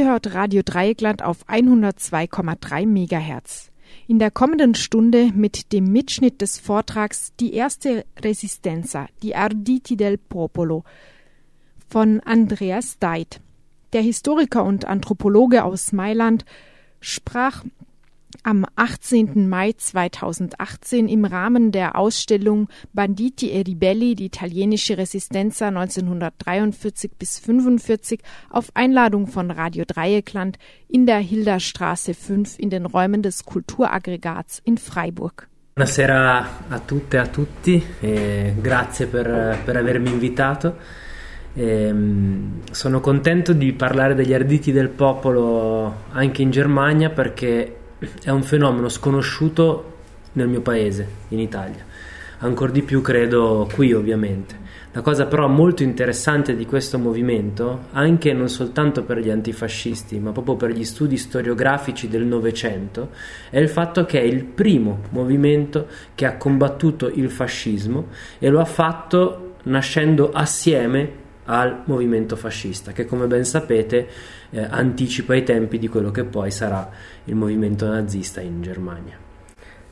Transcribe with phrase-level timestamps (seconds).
[0.00, 3.70] Ihr hört Radio Dreieckland auf 102,3 MHz.
[4.08, 10.16] In der kommenden Stunde mit dem Mitschnitt des Vortrags Die erste Resistenza, die Arditi del
[10.16, 10.84] Popolo
[11.86, 13.42] von Andreas Deit.
[13.92, 16.46] Der Historiker und Anthropologe aus Mailand
[17.02, 17.62] sprach
[18.42, 19.48] am 18.
[19.48, 28.20] Mai 2018 im Rahmen der Ausstellung Banditi e Ribelli, die italienische Resistenza 1943 bis 45
[28.50, 30.58] auf Einladung von Radio Dreieckland
[30.88, 35.48] in der Hilderstraße 5 in den Räumen des Kulturaggregats in Freiburg.
[35.74, 40.76] Buonasera a tutte e a tutti, e grazie per, per avermi invitato.
[41.54, 41.94] E,
[42.70, 47.79] sono contento di parlare degli arditi del popolo anche in Germania perché
[48.22, 49.96] è un fenomeno sconosciuto
[50.32, 51.84] nel mio paese, in Italia.
[52.38, 54.58] Ancora di più credo qui ovviamente.
[54.92, 60.32] La cosa però molto interessante di questo movimento, anche non soltanto per gli antifascisti, ma
[60.32, 63.10] proprio per gli studi storiografici del Novecento,
[63.50, 68.08] è il fatto che è il primo movimento che ha combattuto il fascismo
[68.40, 74.08] e lo ha fatto nascendo assieme al movimento fascista, che come ben sapete
[74.50, 76.90] eh, anticipa i tempi di quello che poi sarà
[77.24, 79.18] il movimento nazista in Germania.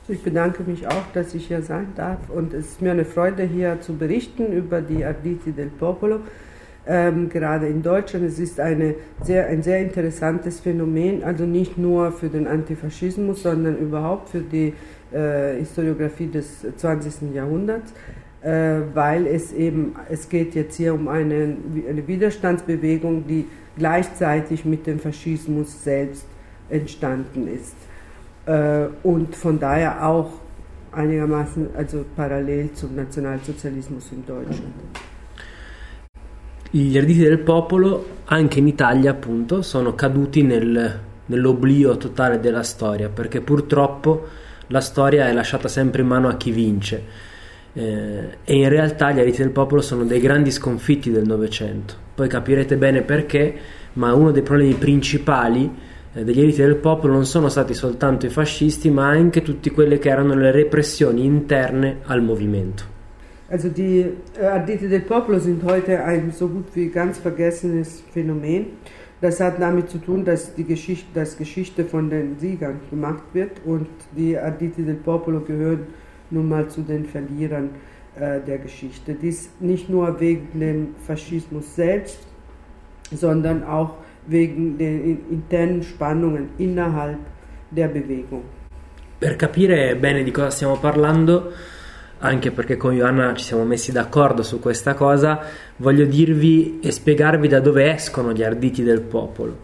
[0.07, 3.43] Ich bedanke mich auch, dass ich hier sein darf und es ist mir eine Freude,
[3.43, 6.21] hier zu berichten über die Arditi del Popolo.
[6.87, 8.25] Ähm, gerade in Deutschland.
[8.25, 13.77] Es ist eine sehr, ein sehr interessantes Phänomen, also nicht nur für den Antifaschismus, sondern
[13.77, 14.73] überhaupt für die
[15.11, 17.35] äh, Historiografie des 20.
[17.35, 17.93] Jahrhunderts.
[18.41, 21.57] Äh, weil es eben, es geht jetzt hier um eine,
[21.87, 23.45] eine Widerstandsbewegung, die
[23.79, 26.27] gleichzeitig mit dem Faschismus selbst
[26.69, 27.75] entstanden ist
[28.45, 30.31] äh, und von daher auch
[30.91, 34.73] einigermaßen also parallel zum Nazionalsozialismus in Deutschland.
[36.71, 43.09] Gli arditi del popolo, anche in Italia appunto, sono caduti nel, nell'oblio totale della storia,
[43.09, 44.27] perché purtroppo
[44.67, 47.03] la storia è lasciata sempre in mano a chi vince
[47.73, 52.07] eh, e in realtà gli Ariti del Popolo sono dei grandi sconfitti del Novecento.
[52.19, 53.55] Poi capirete bene perché,
[53.93, 55.71] ma uno dei problemi principali
[56.13, 59.99] eh, degli Ariti del Popolo non sono stati soltanto i fascisti, ma anche tutte quelle
[59.99, 62.83] che erano le repressioni interne al movimento.
[63.47, 64.01] Also die
[64.37, 68.65] äh, Ardite del Popolo sind heute ein so gut wie ganz vergessenes Phänomen.
[69.21, 73.61] Das hat damit zu tun, dass die Geschichte, dass Geschichte von den Siegern gemacht wird
[73.63, 75.87] und die Ardite del Popolo gehören
[76.31, 77.69] nun mal zu den Verlierern
[78.19, 79.13] äh, der Geschichte.
[79.13, 82.19] Dies nicht nur wegen dem Faschismus selbst,
[83.11, 83.95] sondern auch
[84.27, 87.17] wegen den internen Spannungen innerhalb
[87.71, 88.43] der Bewegung.
[89.17, 91.51] Per capire bene di cosa stiamo parlando,
[92.19, 95.39] anche perché con Johanna ci siamo messi d'accordo su questa cosa,
[95.77, 99.57] voglio dirvi e spiegarvi da dove escono gli arditi del popolo,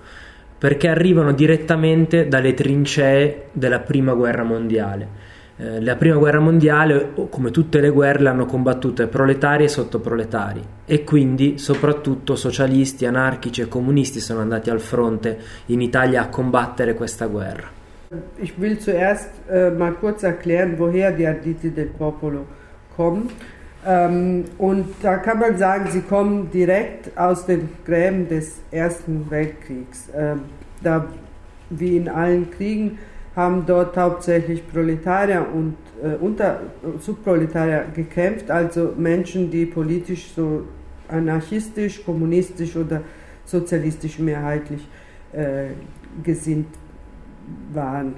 [0.58, 5.25] perché arrivano direttamente dalle trincee della prima guerra mondiale
[5.58, 11.04] eh, la prima guerra mondiale, come tutte le guerre, l'hanno combattute proletari e sottoproletari e
[11.04, 17.28] quindi soprattutto socialisti, anarchici e comunisti sono andati al fronte in Italia a combattere questa
[17.28, 17.84] guerra.
[18.38, 22.46] Ich will zuerst äh, mal kurz erklären, woher die Arditi del Popolo
[22.96, 23.30] kommen.
[23.86, 30.10] Ähm, und da kann man sagen, sie kommen direkt aus den Gräben des Ersten Weltkriegs.
[30.16, 30.42] Ähm,
[30.82, 31.06] da,
[31.70, 33.00] wie in allen Kriegen,
[33.36, 36.62] haben dort hauptsächlich Proletarier und äh, unter,
[37.00, 40.64] Subproletarier gekämpft, also Menschen, die politisch so
[41.10, 43.02] anarchistisch, kommunistisch oder
[43.46, 44.88] sozialistisch mehrheitlich
[45.34, 45.68] äh,
[46.24, 46.68] gesinnt
[47.74, 48.16] waren.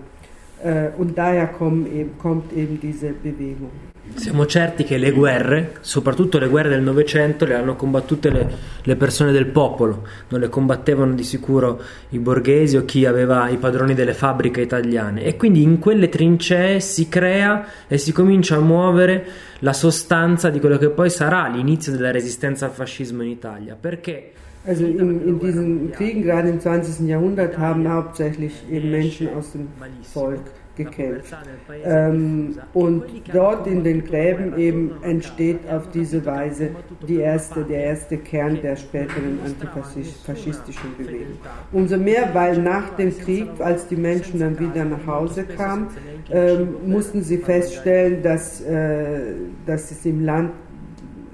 [0.63, 3.71] Äh, und daher eben, kommt eben diese Bewegung.
[4.15, 8.49] Siamo certi che le guerre, soprattutto le guerre del Novecento, le hanno combattute le,
[8.81, 13.57] le, persone del popolo, non le combattevano di sicuro i borghesi o chi aveva i
[13.57, 15.23] padroni delle fabbriche italiane.
[15.23, 19.25] E quindi in quelle trincee si crea e si comincia a muovere
[19.59, 23.77] la sostanza di quello che poi sarà l'inizio della resistenza al fascismo in Italia.
[23.79, 24.31] Perché?
[24.65, 27.07] Also in, in diesen Kriegen, gerade im 20.
[27.07, 29.67] Jahrhundert, haben hauptsächlich eben Menschen aus dem
[30.01, 30.41] Volk
[30.77, 31.35] gekämpft.
[31.83, 33.03] Ähm, und
[33.33, 36.69] dort in den Gräben eben entsteht auf diese Weise
[37.07, 41.37] die erste, der erste Kern der späteren antifaschistischen Bewegung.
[41.71, 45.87] Umso mehr, weil nach dem Krieg, als die Menschen dann wieder nach Hause kamen,
[46.31, 49.33] ähm, mussten sie feststellen, dass, äh,
[49.65, 50.51] dass es im Land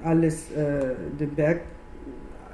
[0.02, 1.60] alles äh, den Berg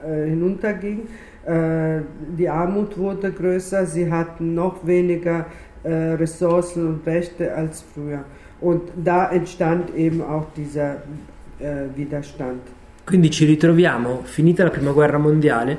[0.05, 1.09] äh, hinunterging.
[1.45, 2.03] Äh,
[2.39, 5.47] die Armut wurde größer, sie hatten noch weniger
[5.89, 8.25] Ressourcen und Rechte als früher.
[8.61, 10.97] Und da entstand eben auch dieser
[11.59, 12.61] äh, Widerstand.
[13.05, 15.79] Quindi ci ritroviamo, finita la prima guerra mondiale,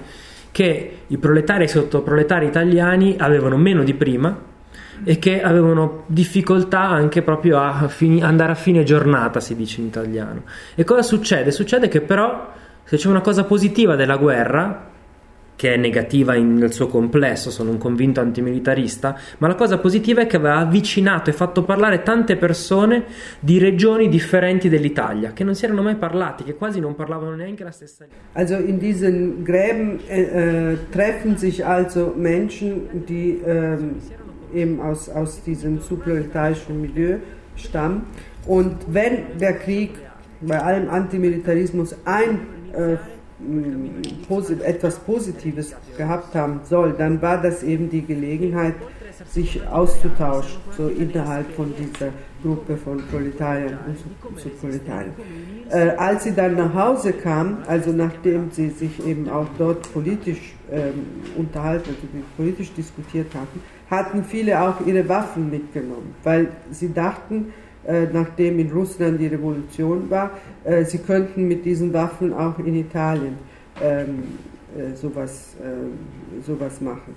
[0.52, 4.36] che i proletari e i sottoproletari italiani avevano meno di prima
[5.04, 9.88] e che avevano difficoltà anche proprio a fini, andare a fine giornata, si dice in
[9.88, 10.44] italiano.
[10.76, 11.52] E cosa succede?
[11.52, 12.52] Succede che però
[12.84, 14.91] se c'è una cosa positiva della guerra,
[15.56, 20.22] che è negativa in, nel suo complesso, sono un convinto antimilitarista, ma la cosa positiva
[20.22, 23.04] è che aveva avvicinato e fatto parlare tante persone
[23.40, 27.64] di regioni differenti dell'Italia, che non si erano mai parlati, che quasi non parlavano neanche
[27.64, 28.20] la stessa lingua.
[28.34, 33.78] Also in diesen Gräben äh, treffen sich also Menschen, die äh,
[34.54, 37.20] eben aus, aus diesem subproletarischen Milieu
[37.56, 38.06] stammen.
[38.46, 39.92] Und wenn der Krieg
[40.42, 42.40] bei allem Antimilitarismus ein
[42.74, 42.98] äh,
[44.64, 48.76] etwas Positives gehabt haben soll, dann war das eben die Gelegenheit,
[49.28, 52.12] sich auszutauschen, so innerhalb von dieser
[52.42, 55.14] Gruppe von Proletariern und Subproletariern.
[55.70, 60.56] Äh, als sie dann nach Hause kam, also nachdem sie sich eben auch dort politisch
[60.72, 61.06] ähm,
[61.38, 67.54] unterhalten, also politisch diskutiert hatten, hatten viele auch ihre Waffen mitgenommen, weil sie dachten,
[67.88, 70.32] äh, nachdem in Russland die Revolution war,
[70.64, 73.38] äh, sie könnten mit diesen Waffen auch in Italien
[73.82, 74.24] ähm,
[74.78, 77.16] äh, sowas, äh, sowas machen.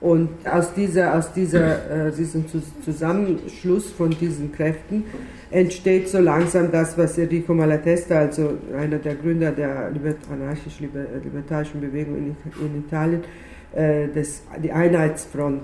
[0.00, 2.44] Und aus, dieser, aus dieser, äh, diesem
[2.84, 5.04] Zusammenschluss von diesen Kräften
[5.50, 9.90] entsteht so langsam das, was Enrico Malatesta, also einer der Gründer der
[10.32, 13.22] anarchisch-libertarischen Bewegung in, Italien,
[14.14, 15.62] das, die Einheitsfront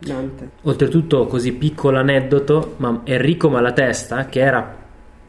[0.00, 0.50] nannte.
[0.62, 4.76] Oltretutto, così piccolo aneddoto, ma Enrico Malatesta, che era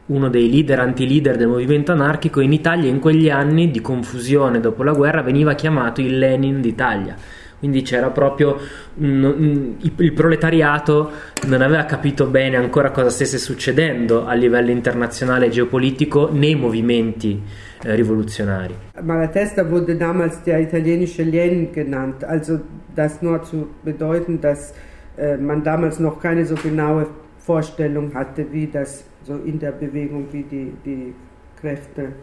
[0.08, 4.84] uno dei leader anti-leader del movimento anarchico, in Italia in quegli anni di confusione dopo
[4.84, 7.16] la guerra veniva chiamato il Lenin d'Italia
[7.62, 8.58] quindi c'era proprio
[8.96, 11.12] un, il, proletariato
[11.46, 17.40] non aveva capito bene ancora cosa stesse succedendo a livello internazionale geopolitico nei movimenti
[17.86, 18.74] äh, rivoluzionari.
[19.02, 22.60] Malatesta wurde damals der italienische Lenin genannt, also
[22.96, 24.74] das nur zu bedeuten, dass
[25.18, 27.08] äh, man damals noch keine so genaue
[27.40, 31.14] Vorstellung hatte, wie das so in der Bewegung, wie die, die
[31.60, 32.14] Kräfte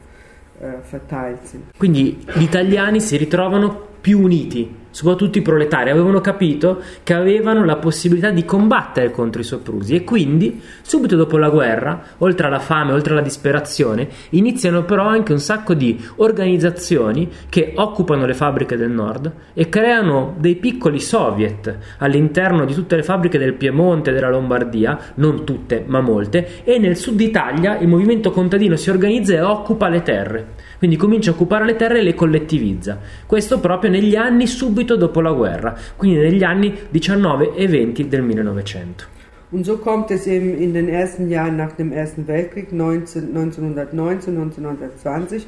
[0.60, 1.64] äh, verteilt sind.
[1.78, 7.76] Quindi gli italiani si ritrovano più uniti, soprattutto i proletari, avevano capito che avevano la
[7.76, 12.92] possibilità di combattere contro i soprusi e quindi, subito dopo la guerra, oltre alla fame,
[12.92, 18.90] oltre alla disperazione, iniziano però anche un sacco di organizzazioni che occupano le fabbriche del
[18.90, 24.98] nord e creano dei piccoli soviet all'interno di tutte le fabbriche del Piemonte della Lombardia,
[25.16, 29.90] non tutte, ma molte, e nel sud Italia il movimento contadino si organizza e occupa
[29.90, 30.46] le terre.
[30.78, 32.98] Quindi comincia a occupare le terre e le collettivizza.
[33.26, 38.22] Questo proprio negli anni subito dopo la guerra, quindi negli anni 19 e 20 del
[38.22, 39.08] 1900.
[39.50, 44.36] Und so kommt es eben in den ersten Jahren nach dem Ersten Weltkrieg, 19, 1919,
[44.36, 45.46] 1920,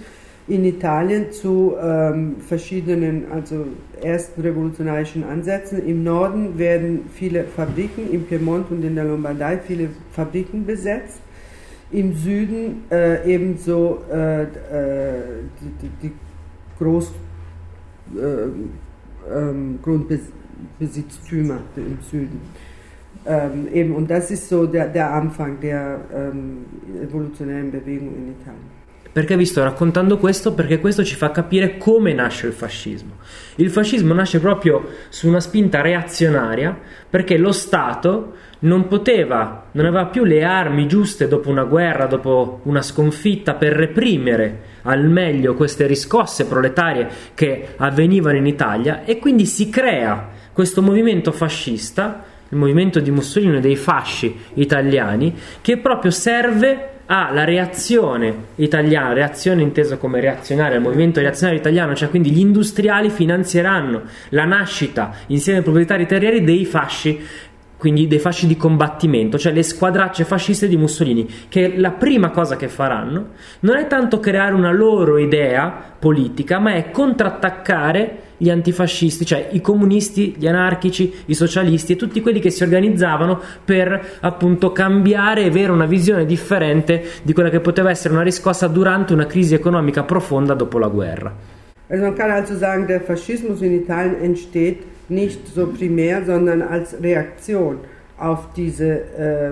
[0.48, 3.66] in Italien zu ähm, verschiedenen, also
[4.02, 5.86] ersten revolutionärischen Ansätzen.
[5.86, 11.20] Im Norden werden viele Fabriken, im Piemont und in der Lombardei viele Fabriken besetzt
[11.92, 14.46] im Süden äh, ebenso äh, äh,
[15.60, 16.12] die, die,
[16.78, 17.12] Groß,
[18.16, 18.18] äh,
[19.30, 22.40] ähm, Grundbesitztümer im Süden.
[23.26, 26.64] Ähm, eben, und das ist so der, der Anfang der ähm,
[27.02, 28.80] evolutionären Bewegung in Italien.
[29.12, 30.54] Perché vi sto raccontando questo?
[30.54, 33.14] Perché questo ci fa capire come nasce il fascismo.
[33.56, 36.78] Il fascismo nasce proprio su una spinta reazionaria
[37.10, 42.60] perché lo Stato non poteva, non aveva più le armi giuste dopo una guerra, dopo
[42.64, 49.46] una sconfitta per reprimere al meglio queste riscosse proletarie che avvenivano in Italia e quindi
[49.46, 56.10] si crea questo movimento fascista, il movimento di Mussolini e dei fasci italiani, che proprio
[56.10, 62.38] serve alla reazione italiana, reazione intesa come reazionaria al movimento reazionario italiano, cioè quindi gli
[62.38, 67.20] industriali finanzieranno la nascita insieme ai proprietari terrieri dei fasci
[67.80, 72.56] quindi dei fasci di combattimento, cioè le squadracce fasciste di Mussolini, che la prima cosa
[72.56, 73.28] che faranno
[73.60, 79.62] non è tanto creare una loro idea politica, ma è contrattaccare gli antifascisti, cioè i
[79.62, 85.46] comunisti, gli anarchici, i socialisti e tutti quelli che si organizzavano per appunto cambiare e
[85.46, 90.02] avere una visione differente di quella che poteva essere una riscossa durante una crisi economica
[90.02, 91.34] profonda dopo la guerra.
[91.88, 97.00] Also man kann also sagen, der Faschismus in Italien entsteht nicht so primär, sondern als
[97.02, 97.78] Reaktion
[98.18, 99.50] auf diese äh,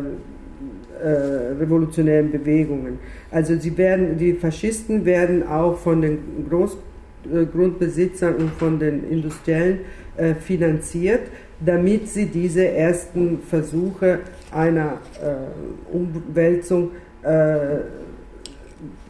[1.00, 2.98] äh, revolutionären Bewegungen.
[3.30, 9.80] Also sie werden, die Faschisten werden auch von den Großgrundbesitzern und von den Industriellen
[10.16, 11.22] äh, finanziert,
[11.64, 14.20] damit sie diese ersten Versuche
[14.52, 16.90] einer äh, Umwälzung
[17.22, 17.78] äh,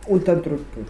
[0.07, 0.87] unterdrücken.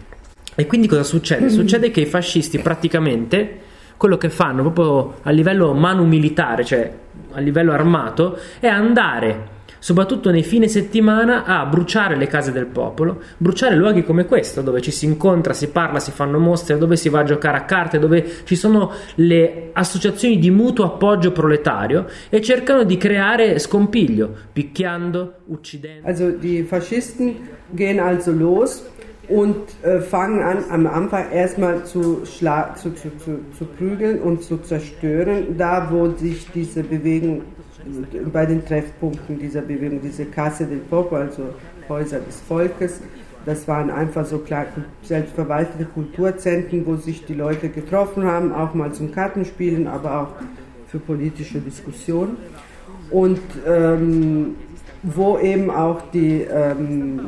[0.57, 1.49] E quindi cosa succede?
[1.49, 3.67] Succede che i fascisti praticamente
[3.99, 6.89] quello che fanno proprio a livello manu militare, cioè
[7.33, 13.21] a livello armato, è andare soprattutto nei fine settimana, a bruciare le case del popolo,
[13.35, 17.09] bruciare luoghi come questo, dove ci si incontra, si parla, si fanno mostre, dove si
[17.09, 22.41] va a giocare a carte, dove ci sono le associazioni di mutuo appoggio proletario e
[22.41, 26.07] cercano di creare scompiglio, picchiando, uccidendo.
[26.07, 27.35] Also die Faschisten
[27.71, 28.81] gehen also los
[29.29, 33.11] und äh, fangen an, am Anfang erstmal zu, zu, zu,
[33.57, 37.43] zu, prügeln und zu zerstören, da wo sich diese Bewegung
[38.33, 41.43] bei den Treffpunkten dieser Bewegung, diese Kasse del Popolo, also
[41.87, 43.01] Häuser des Volkes,
[43.45, 44.65] das waren einfach so klar
[45.01, 50.33] selbstverwaltete Kulturzentren, wo sich die Leute getroffen haben, auch mal zum Kartenspielen, aber auch
[50.87, 52.37] für politische Diskussionen.
[53.11, 54.55] Und ähm,
[55.01, 57.19] wo eben auch die, ähm,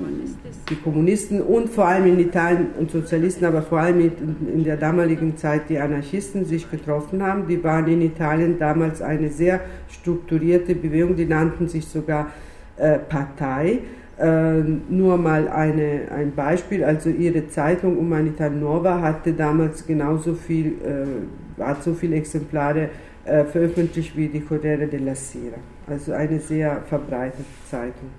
[0.69, 4.11] die Kommunisten und vor allem in Italien und Sozialisten, aber vor allem
[4.53, 7.47] in, der damaligen Zeit die Anarchisten sich getroffen haben.
[7.47, 12.31] Die waren in Italien damals eine sehr strukturierte Bewegung, die nannten sich sogar
[12.77, 13.79] äh, Partei.
[14.19, 14.59] Äh,
[14.89, 21.61] nur mal eine, ein Beispiel, also ihre Zeitung Umanità Nova hatte damals genauso viel, äh,
[21.63, 22.89] hat so viele Exemplare
[23.23, 28.09] äh, veröffentlicht wie die Corriere della Sera, also eine sehr verbreitete Zeitung.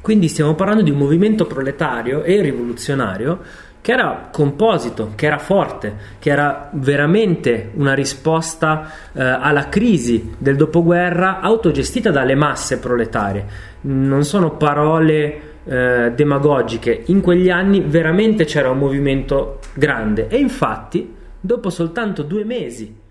[0.00, 3.38] Quindi stiamo parlando di un movimento proletario e rivoluzionario
[3.80, 10.56] che era composito, che era forte, che era veramente una risposta eh, alla crisi del
[10.56, 13.44] dopoguerra autogestita dalle masse proletarie.
[13.82, 21.14] Non sono parole eh, demagogiche, in quegli anni veramente c'era un movimento grande e infatti
[21.40, 23.01] dopo soltanto due mesi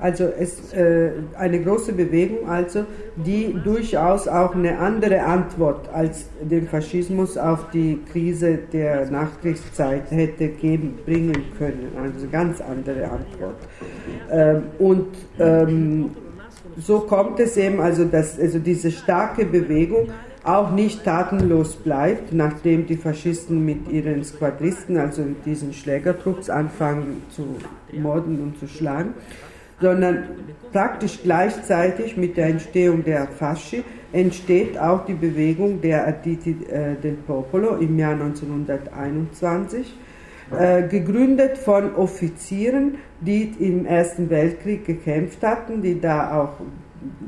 [0.00, 2.84] Also es äh, eine große Bewegung, also
[3.16, 10.48] die durchaus auch eine andere Antwort als den Faschismus auf die Krise der Nachkriegszeit hätte
[10.48, 13.56] geben bringen können, also ganz andere Antwort.
[14.30, 15.08] Ähm, und
[15.38, 16.10] ähm,
[16.76, 20.08] so kommt es eben, also dass also diese starke Bewegung
[20.44, 27.56] auch nicht tatenlos bleibt, nachdem die Faschisten mit ihren Squadristen, also diesen Schlägertrupps, anfangen zu
[27.92, 29.14] morden und zu schlagen,
[29.80, 30.24] sondern
[30.72, 33.82] praktisch gleichzeitig mit der Entstehung der Fasci
[34.12, 39.92] entsteht auch die Bewegung der Arditi äh, del Popolo im Jahr 1921,
[40.56, 46.60] äh, gegründet von Offizieren, die im Ersten Weltkrieg gekämpft hatten, die da auch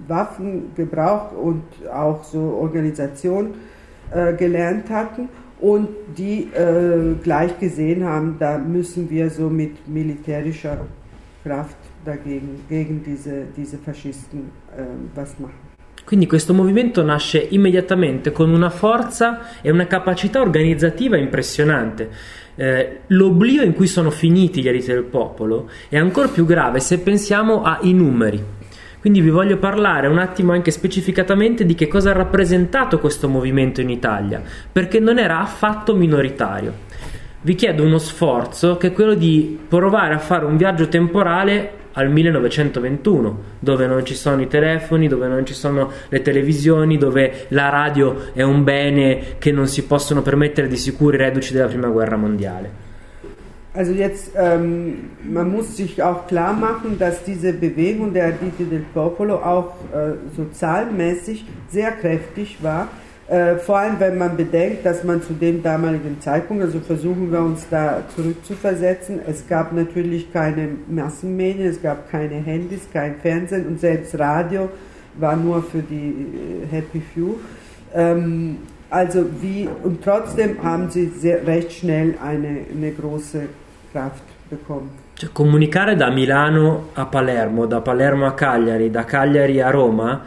[0.07, 3.55] Waffen gebraucht und auch so Organisation
[4.11, 5.29] äh, gelernt hatten
[5.61, 10.79] und die äh, gleich gesehen haben, da müssen wir so mit militärischer
[11.43, 14.83] Kraft dagegen, gegen diese, diese Faschisten äh,
[15.15, 15.67] was machen.
[16.05, 22.11] Quindi questo movimento nasce immediatamente con una forza e una capacità organizzativa impressionante.
[22.55, 27.01] Eh, l'oblio in cui sono finiti gli ariti del popolo è ancora più grave se
[27.01, 28.43] pensiamo ai numeri.
[29.07, 33.81] Quindi vi voglio parlare un attimo anche specificatamente di che cosa ha rappresentato questo movimento
[33.81, 36.73] in Italia, perché non era affatto minoritario.
[37.43, 42.11] Vi chiedo uno sforzo che è quello di provare a fare un viaggio temporale al
[42.11, 47.69] 1921, dove non ci sono i telefoni, dove non ci sono le televisioni, dove la
[47.69, 51.87] radio è un bene che non si possono permettere di sicuro i reduci della prima
[51.87, 52.86] guerra mondiale.
[53.77, 58.87] Also jetzt, ähm, man muss sich auch klar machen, dass diese Bewegung der Arditi del
[58.95, 62.89] Popolo auch äh, so zahlenmäßig sehr kräftig war.
[63.29, 67.41] Äh, vor allem, wenn man bedenkt, dass man zu dem damaligen Zeitpunkt, also versuchen wir
[67.41, 73.79] uns da zurückzuversetzen, es gab natürlich keine Massenmedien, es gab keine Handys, kein Fernsehen und
[73.79, 74.71] selbst Radio
[75.17, 77.35] war nur für die äh, Happy Few.
[77.95, 78.57] Ähm,
[78.89, 83.43] also wie, und trotzdem haben sie sehr, recht schnell eine, eine große
[83.97, 84.91] Kraft bekommen.
[85.15, 90.23] Cioè, comunicare da Milano a Palermo, da Palermo a Cagliari, da Cagliari a Roma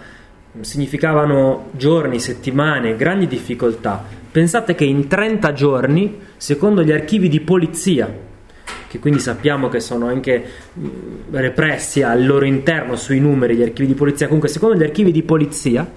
[0.61, 4.03] significavano giorni, settimane, grandi difficoltà.
[4.31, 8.11] Pensate che in 30 giorni, secondo gli archivi di polizia,
[8.87, 10.43] che quindi sappiamo che sono anche
[11.29, 15.21] repressi al loro interno sui numeri gli archivi di polizia, comunque secondo gli archivi di
[15.21, 15.87] polizia,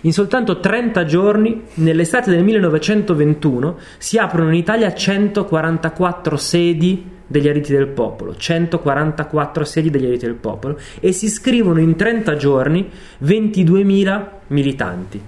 [0.00, 7.72] in soltanto 30 giorni, nell'estate del 1921, si aprono in Italia 144 sedi degli Ariti
[7.72, 12.90] del Popolo, 144 sedi degli Ariti del Popolo e si iscrivono in 30 giorni
[13.22, 15.20] 22.000 militanti.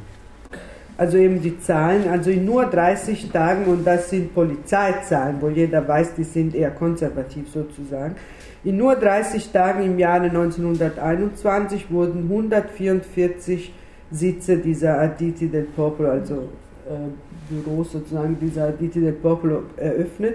[0.96, 5.86] Also eben die Zahlen, also in nur 30 Tagen, und das sind Polizeizahlen, wo jeder
[5.86, 8.16] weiß, die sind eher konservativ sozusagen.
[8.64, 13.72] In nur 30 Tagen im Jahre 1921 wurden 144
[14.10, 16.48] Sitze dieser Aditi del Popolo, also
[16.86, 17.08] äh,
[17.48, 20.34] Büros sozusagen dieser Aditi del Popolo eröffnet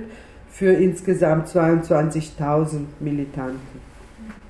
[0.58, 3.80] für insgesamt 22.000 Militanten.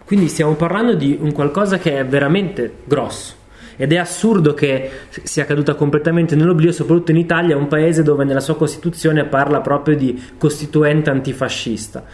[0.06, 3.36] Quindi stiamo parlando di un qualcosa che è veramente grosso.
[3.76, 4.90] Ed è assurdo che
[5.24, 9.98] sia caduta completamente nell'oblio, soprattutto in Italia, un paese dove nella sua Costituzione parla proprio
[9.98, 12.06] di costituente antifascista.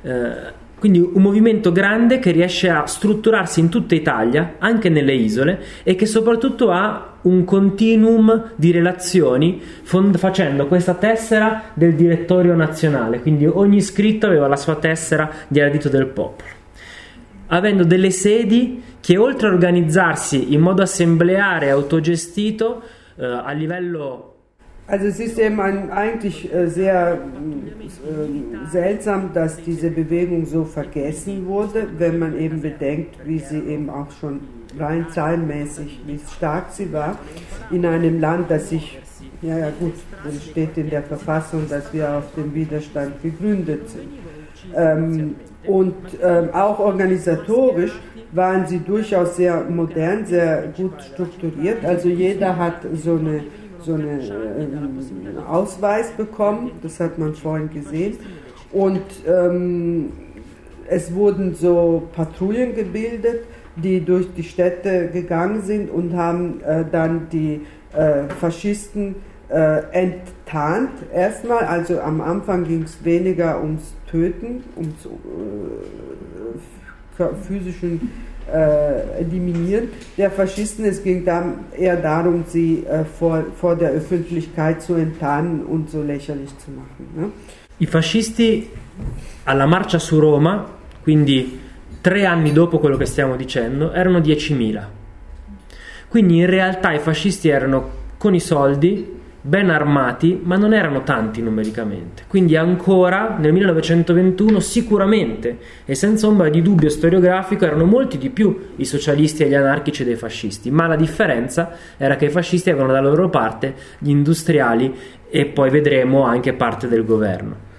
[0.00, 5.60] Eh, quindi un movimento grande che riesce a strutturarsi in tutta Italia, anche nelle isole,
[5.82, 13.20] e che soprattutto ha un continuum di relazioni fond- facendo questa tessera del direttorio nazionale.
[13.20, 16.50] Quindi ogni iscritto aveva la sua tessera di ardito del popolo.
[17.48, 22.82] Avendo delle sedi che oltre a organizzarsi in modo assembleare e autogestito
[23.16, 24.32] eh, a livello
[24.88, 31.46] Also es ist eben ein, eigentlich äh, sehr äh, seltsam, dass diese Bewegung so vergessen
[31.46, 34.40] wurde, wenn man eben bedenkt, wie sie eben auch schon
[34.78, 37.18] rein zahlenmäßig, wie stark sie war,
[37.70, 38.98] in einem Land, das sich,
[39.40, 39.94] ja ja gut,
[40.28, 44.08] es steht in der Verfassung, dass wir auf dem Widerstand gegründet sind.
[44.74, 45.36] Ähm,
[45.66, 47.92] und ähm, auch organisatorisch
[48.32, 51.84] waren sie durchaus sehr modern, sehr gut strukturiert.
[51.84, 53.42] Also jeder hat so eine
[53.84, 58.16] so einen äh, Ausweis bekommen, das hat man vorhin gesehen.
[58.72, 60.12] Und ähm,
[60.88, 63.44] es wurden so Patrouillen gebildet,
[63.76, 67.60] die durch die Städte gegangen sind und haben äh, dann die
[67.92, 69.14] äh, Faschisten
[69.48, 70.90] äh, enttarnt.
[71.14, 75.06] Erstmal, also am Anfang ging es weniger ums Töten, ums
[77.18, 78.10] äh, physischen
[78.52, 80.84] äh, eliminieren der Faschisten.
[80.84, 86.02] Es ging dann eher darum, sie äh, vor, vor der Öffentlichkeit zu enttarnen und so
[86.02, 87.08] lächerlich zu machen.
[87.16, 87.32] Ne?
[87.78, 88.68] I fascisti
[89.44, 90.68] alla marcia su Roma,
[91.02, 91.58] quindi
[92.02, 94.82] tre anni dopo quello che stiamo dicendo, erano 10.000.
[96.08, 101.40] Quindi in realtà i fascisti erano con i soldi ben armati, ma non erano tanti
[101.40, 102.24] numericamente.
[102.26, 108.72] Quindi ancora nel 1921 sicuramente e senza ombra di dubbio storiografico erano molti di più
[108.76, 112.92] i socialisti e gli anarchici dei fascisti, ma la differenza era che i fascisti avevano
[112.92, 114.94] dalla loro parte gli industriali
[115.30, 117.70] e poi vedremo anche parte del governo.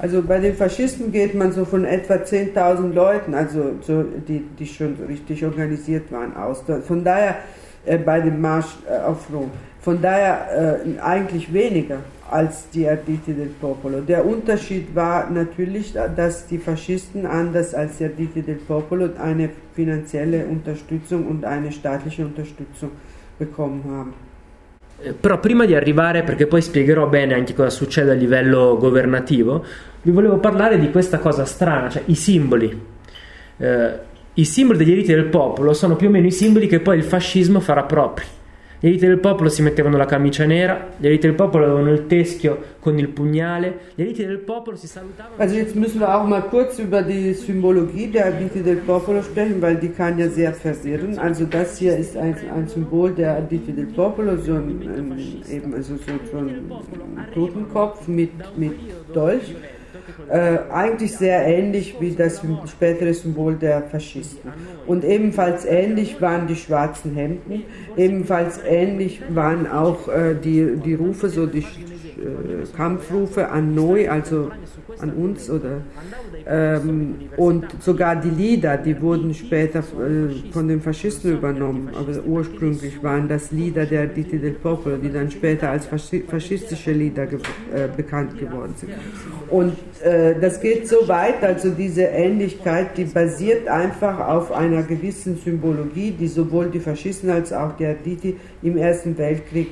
[0.00, 4.66] Also bei den Faschisten geht man so von etwa 10.000 Leuten, also so, die, die
[4.66, 6.64] schon richtig organisiert waren, aus.
[6.86, 7.36] Von daher
[7.84, 9.50] äh, bei dem Marsch äh, auf Rom.
[9.82, 11.98] Von daher äh, eigentlich weniger
[12.30, 14.00] als die Arditi del Popolo.
[14.00, 20.46] Der Unterschied war natürlich, dass die Faschisten anders als die Arditi del Popolo eine finanzielle
[20.46, 22.90] Unterstützung und eine staatliche Unterstützung
[23.38, 24.14] bekommen haben.
[25.18, 29.64] Però prima di arrivare, perché poi spiegherò bene anche cosa succede a livello governativo,
[30.02, 32.80] vi volevo parlare di questa cosa strana, cioè i simboli.
[33.56, 36.96] Eh, I simboli degli diritti del popolo sono più o meno i simboli che poi
[36.96, 38.24] il fascismo farà propri.
[38.82, 42.06] Gli elite del popolo si mettevano la camicia nera, gli elite del popolo avevano il
[42.06, 45.34] teschio con il pugnale, gli elite del popolo si salutavano.
[45.36, 49.60] Also jetzt müssen wir auch mal kurz über die Symbologie der Elite del Popolo sprechen,
[49.60, 51.18] weil die kann ja sehr versirren.
[51.18, 55.74] Also das hier ist ein, ein Symbol der Elite del Popolo, so ein, ein eben
[55.74, 56.70] also so, so ein
[57.34, 58.72] Totenkopf mit, mit
[59.12, 59.54] Dolch.
[60.28, 64.52] Äh, eigentlich sehr ähnlich wie das spätere Symbol der Faschisten.
[64.86, 67.64] Und ebenfalls ähnlich waren die schwarzen Hemden,
[67.96, 74.50] ebenfalls ähnlich waren auch äh, die, die Rufe, so die äh, Kampfrufe an Noi, also
[75.00, 75.80] an uns oder
[76.46, 83.02] ähm, und sogar die Lieder, die wurden später äh, von den Faschisten übernommen, aber ursprünglich
[83.02, 87.38] waren das Lieder der Diti del Popolo, die dann später als faschistische Lieder ge
[87.74, 88.92] äh, bekannt geworden sind.
[89.48, 90.09] Und äh,
[90.40, 96.26] das geht so weit, also diese Ähnlichkeit, die basiert einfach auf einer gewissen Symbologie, die
[96.26, 99.68] sowohl die Faschisten als auch die Arditi im Ersten Weltkrieg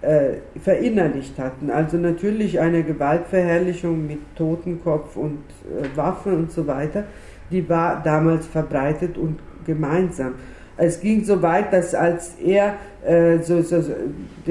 [0.00, 1.70] äh, verinnerlicht hatten.
[1.70, 7.04] Also natürlich eine Gewaltverherrlichung mit Totenkopf und äh, Waffen und so weiter,
[7.50, 10.34] die war damals verbreitet und gemeinsam.
[10.78, 13.82] Es ging so weit, dass als er äh, so, so,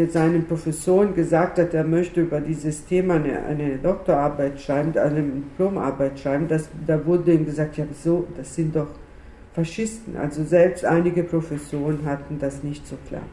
[0.09, 6.19] seinen Professoren gesagt hat, er möchte über dieses Thema eine, eine Doktorarbeit schreiben, eine Diplomarbeit
[6.19, 8.89] schreiben, dass, da wurde ihm gesagt, ja so, das sind doch
[9.53, 10.17] Faschisten.
[10.17, 13.23] Also selbst einige Professoren hatten das nicht so klar.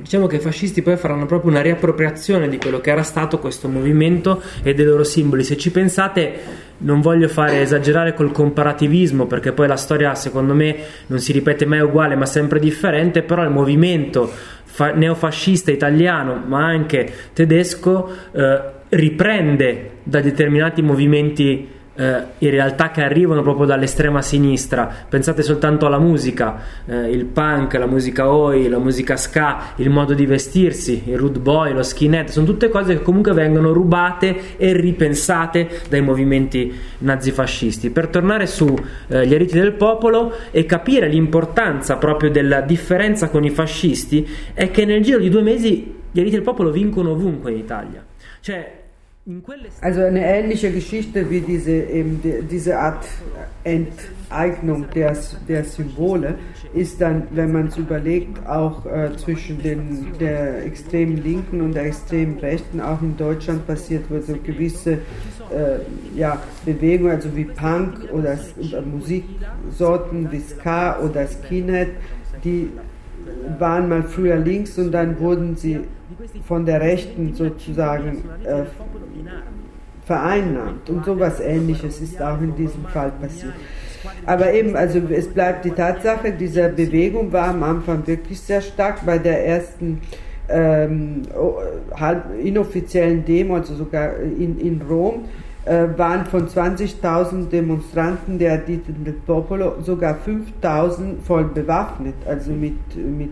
[0.00, 3.68] Diciamo che i fascisti poi faranno proprio una riappropriazione di quello che era stato questo
[3.68, 5.42] movimento e dei loro simboli.
[5.42, 6.32] Se ci pensate,
[6.78, 11.66] non voglio fare esagerare col comparativismo, perché poi la storia, secondo me, non si ripete
[11.66, 13.22] mai uguale, ma sempre differente.
[13.22, 14.30] Però il movimento
[14.64, 23.02] fa- neofascista italiano, ma anche tedesco, eh, riprende da determinati movimenti eh, in realtà che
[23.02, 24.88] arrivano proprio dall'estrema sinistra.
[25.08, 30.14] Pensate soltanto alla musica, eh, il punk, la musica oi, la musica ska, il modo
[30.14, 34.72] di vestirsi, il rude boy, lo skinhead, sono tutte cose che comunque vengono rubate e
[34.72, 37.90] ripensate dai movimenti nazifascisti.
[37.90, 43.50] Per tornare sugli eh, eriti del popolo e capire l'importanza proprio della differenza con i
[43.50, 47.58] fascisti, è che nel giro di due mesi gli eriti del popolo vincono ovunque in
[47.58, 48.04] Italia.
[48.40, 48.77] Cioè,
[49.82, 53.04] Also eine ähnliche Geschichte wie diese, eben die, diese Art
[53.62, 55.14] Enteignung der,
[55.46, 56.36] der Symbole
[56.72, 61.84] ist dann, wenn man es überlegt, auch äh, zwischen den, der extremen Linken und der
[61.86, 62.80] extremen Rechten.
[62.80, 64.98] Auch in Deutschland passiert, wo so gewisse äh,
[66.16, 71.90] ja, Bewegungen, also wie Punk oder äh, Musiksorten wie Ska oder Skinhead,
[72.44, 72.70] die
[73.58, 75.80] waren mal früher links und dann wurden sie
[76.46, 78.64] von der Rechten sozusagen äh,
[80.08, 80.88] vereinnahmt.
[80.88, 83.52] Und sowas ähnliches ist auch in diesem Fall passiert.
[84.24, 89.04] Aber eben, also es bleibt die Tatsache, diese Bewegung war am Anfang wirklich sehr stark.
[89.04, 90.00] Bei der ersten
[90.48, 91.22] ähm,
[92.42, 95.24] inoffiziellen Demo, also sogar in, in Rom,
[95.66, 102.78] äh, waren von 20.000 Demonstranten der Dite del Popolo sogar 5.000 voll bewaffnet, also mit,
[102.96, 103.30] mit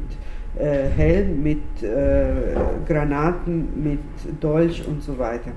[0.59, 5.53] äh, Helm, mit äh, Granaten, mit Dolch und so weiter.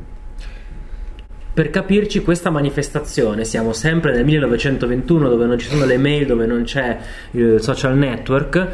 [1.59, 6.45] Per capirci questa manifestazione, siamo sempre nel 1921 dove non ci sono le mail, dove
[6.45, 6.97] non c'è
[7.31, 8.67] il social network,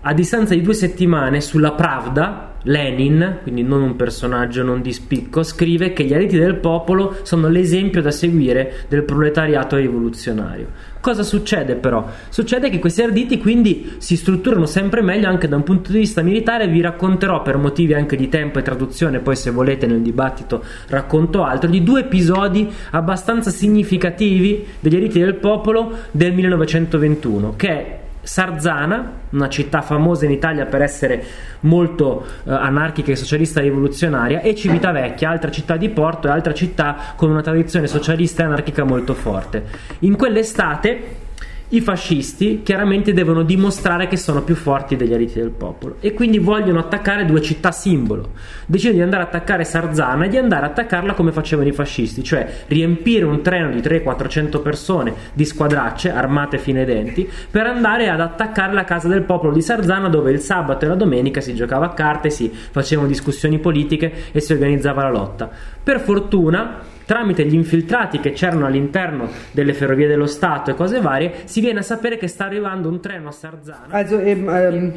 [0.00, 5.42] a distanza di due settimane sulla Pravda Lenin, quindi non un personaggio non di spicco,
[5.42, 10.94] scrive che gli ariti del popolo sono l'esempio da seguire del proletariato rivoluzionario.
[11.00, 12.04] Cosa succede però?
[12.28, 16.22] Succede che questi arditi quindi si strutturano sempre meglio anche da un punto di vista
[16.22, 20.64] militare, vi racconterò per motivi anche di tempo e traduzione, poi se volete nel dibattito
[20.88, 28.04] racconto altro, di due episodi abbastanza significativi degli ariti del popolo del 1921, che è
[28.26, 31.24] Sarzana, una città famosa in Italia per essere
[31.60, 36.96] molto eh, anarchica e socialista rivoluzionaria, e Civitavecchia, altra città di porto e altra città
[37.14, 39.64] con una tradizione socialista e anarchica molto forte.
[40.00, 41.24] In quell'estate
[41.70, 46.38] i fascisti chiaramente devono dimostrare che sono più forti degli ariti del popolo e quindi
[46.38, 48.30] vogliono attaccare due città simbolo.
[48.66, 52.22] Decidono di andare a attaccare Sarzana e di andare a attaccarla come facevano i fascisti,
[52.22, 58.10] cioè riempire un treno di 300-400 persone di squadracce armate fine ai denti per andare
[58.10, 61.52] ad attaccare la casa del popolo di Sarzana dove il sabato e la domenica si
[61.52, 65.50] giocava a carte, si facevano discussioni politiche e si organizzava la lotta.
[65.82, 71.32] Per fortuna tramite gli infiltrati che c'erano all'interno delle ferrovie dello Stato e cose varie,
[71.44, 73.86] si viene a sapere che sta arrivando un treno a Sarzana.
[73.90, 74.92] Also eben ähm,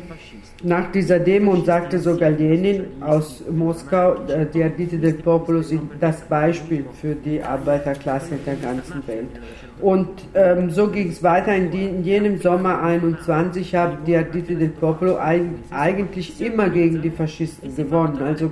[0.64, 6.22] nach dieser Demo sagte sogar Lenin aus Moskau, äh, die Ardite del Popolo sind das
[6.22, 9.40] Beispiel für die Arbeiterklasse der ganzen Welt.
[9.80, 11.56] Und ähm, so ging es weiter.
[11.56, 17.02] In, die, in, jenem Sommer 21 haben die Ardite del Popolo ein, eigentlich immer gegen
[17.02, 18.22] die Faschisten gewonnen.
[18.22, 18.52] Also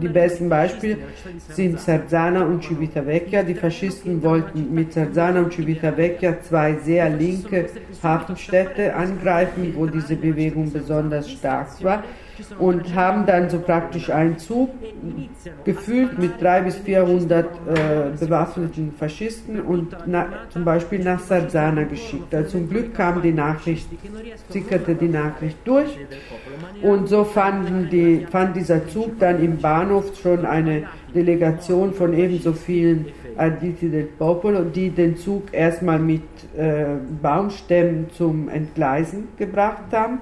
[0.00, 0.98] die besten Beispiele
[1.48, 3.42] sind Sarzana und Civitavecchia.
[3.42, 7.66] Die Faschisten wollten mit Sarzana und Civitavecchia zwei sehr linke
[8.02, 12.02] Hafenstädte angreifen, wo diese Bewegung besonders stark war
[12.58, 14.70] und haben dann so praktisch einen Zug
[15.64, 17.48] gefüllt mit 300 bis 400 äh,
[18.18, 22.34] bewaffneten Faschisten und na, zum Beispiel nach Sarzana geschickt.
[22.34, 23.88] Also zum Glück kam die Nachricht,
[24.48, 25.98] sickerte die Nachricht durch
[26.82, 32.52] und so fanden die, fand dieser Zug dann im Bahnhof schon eine Delegation von ebenso
[32.52, 36.22] vielen Arditi del Popolo, die den Zug erstmal mit
[36.56, 36.84] äh,
[37.20, 40.20] Baumstämmen zum Entgleisen gebracht haben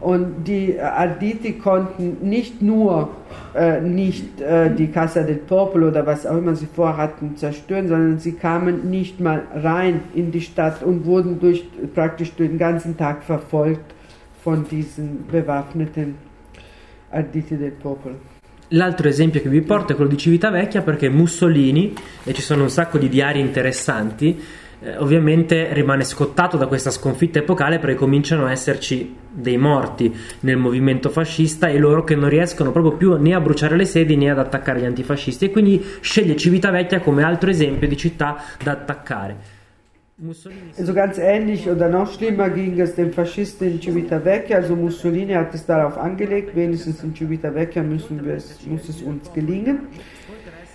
[0.00, 3.10] und die Arditi konnten nicht nur
[3.54, 8.18] äh, nicht äh, die Casa del Popolo oder was auch immer sie vorhatten zerstören, sondern
[8.18, 13.22] sie kamen nicht mal rein in die Stadt und wurden durch, praktisch den ganzen Tag
[13.22, 13.94] verfolgt
[14.42, 16.14] von diesen bewaffneten
[17.10, 18.16] Arditi del Popolo.
[18.72, 22.70] L'altro esempio che vi porto è quello di Civitavecchia perché Mussolini, e ci sono un
[22.70, 24.38] sacco di diari interessanti,
[24.80, 30.56] eh, ovviamente rimane scottato da questa sconfitta epocale perché cominciano a esserci dei morti nel
[30.56, 34.30] movimento fascista e loro che non riescono proprio più né a bruciare le sedi né
[34.30, 39.56] ad attaccare gli antifascisti e quindi sceglie Civitavecchia come altro esempio di città da attaccare.
[40.76, 44.56] Also ganz ähnlich oder noch schlimmer ging es den Faschisten in Civitavecchia.
[44.56, 49.32] Also Mussolini hat es darauf angelegt, wenigstens in Civitavecchia müssen wir es, muss es uns
[49.32, 49.86] gelingen.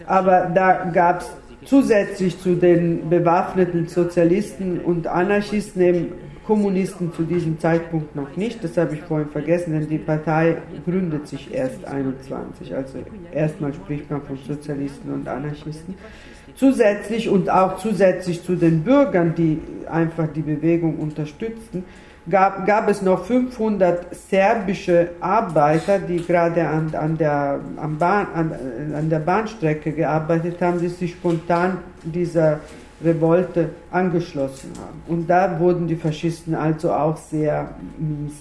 [0.06, 1.32] Aber da gab es
[1.66, 6.12] zusätzlich zu den bewaffneten Sozialisten und Anarchisten eben
[6.46, 8.64] Kommunisten zu diesem Zeitpunkt noch nicht.
[8.64, 12.76] Das habe ich vorhin vergessen, denn die Partei gründet sich erst 21.
[12.76, 13.00] Also
[13.32, 15.96] erstmal spricht man von Sozialisten und Anarchisten.
[16.56, 21.86] Zusätzlich und auch zusätzlich zu den Bürgern, die einfach die Bewegung unterstützten,
[22.30, 28.52] gab, gab es noch 500 serbische Arbeiter, die gerade an, an, der, am Bahn, an,
[28.96, 32.60] an der Bahnstrecke gearbeitet haben, die sich spontan dieser
[33.04, 35.02] Revolte angeschlossen haben.
[35.08, 38.34] Und da wurden die Faschisten also auch sehr mies,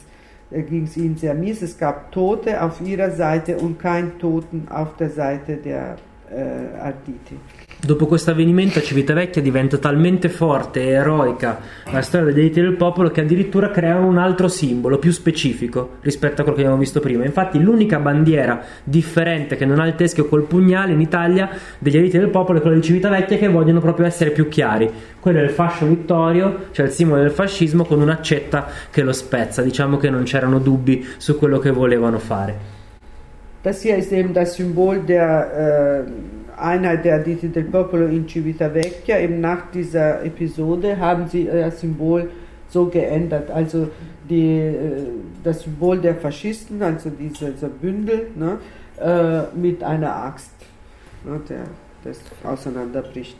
[0.50, 1.62] äh, ging es ihnen sehr mies.
[1.62, 5.96] Es gab Tote auf ihrer Seite und kein Toten auf der Seite der
[6.30, 7.36] äh, Arditi.
[7.84, 11.58] Dopo questo avvenimento Civitavecchia diventa talmente forte e eroica
[11.90, 16.34] la storia degli diritti del popolo che addirittura creano un altro simbolo più specifico rispetto
[16.34, 17.24] a quello che abbiamo visto prima.
[17.24, 22.18] Infatti l'unica bandiera differente che non ha il teschio col pugnale in Italia degli diritti
[22.18, 24.88] del popolo è quella di Civitavecchia che vogliono proprio essere più chiari.
[25.18, 29.60] Quello è il fascio vittorio, cioè il simbolo del fascismo con un'accetta che lo spezza.
[29.60, 32.70] Diciamo che non c'erano dubbi su quello che volevano fare.
[33.62, 39.18] Das hier ist eben das Symbol der äh Einheit der Dite del Popolo in Civitavecchia.
[39.18, 42.30] Eben nach dieser Episode haben sie das Symbol
[42.68, 43.50] so geändert.
[43.50, 43.88] Also
[44.28, 45.06] die, äh,
[45.42, 48.58] das Symbol der Faschisten, also dieser Bündel ne,
[49.00, 50.54] äh, mit einer Axt,
[51.24, 51.64] ne, der
[52.04, 53.36] das auseinanderbricht.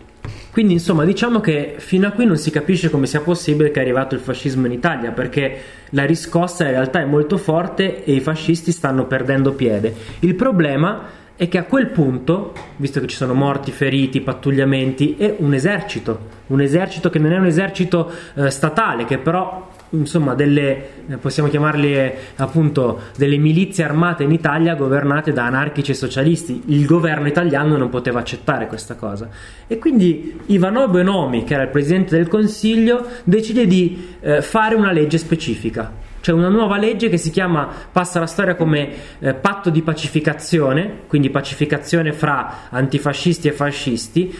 [0.52, 3.82] Quindi insomma diciamo che fino a qui non si capisce come sia possibile che è
[3.82, 5.56] arrivato il fascismo in Italia perché
[5.90, 9.94] la riscossa in realtà è molto forte e i fascisti stanno perdendo piede.
[10.20, 11.06] Il problema
[11.42, 16.28] è che a quel punto, visto che ci sono morti, feriti, pattugliamenti, è un esercito,
[16.46, 21.48] un esercito che non è un esercito eh, statale, che però insomma delle eh, possiamo
[21.48, 26.62] chiamarle appunto delle milizie armate in Italia governate da anarchici e socialisti.
[26.66, 29.28] Il governo italiano non poteva accettare questa cosa.
[29.66, 34.92] E quindi Ivano Bonomi che era il presidente del consiglio decide di eh, fare una
[34.92, 39.70] legge specifica c'è una nuova legge che si chiama, passa la storia come eh, patto
[39.70, 44.38] di pacificazione, quindi pacificazione fra antifascisti e fascisti,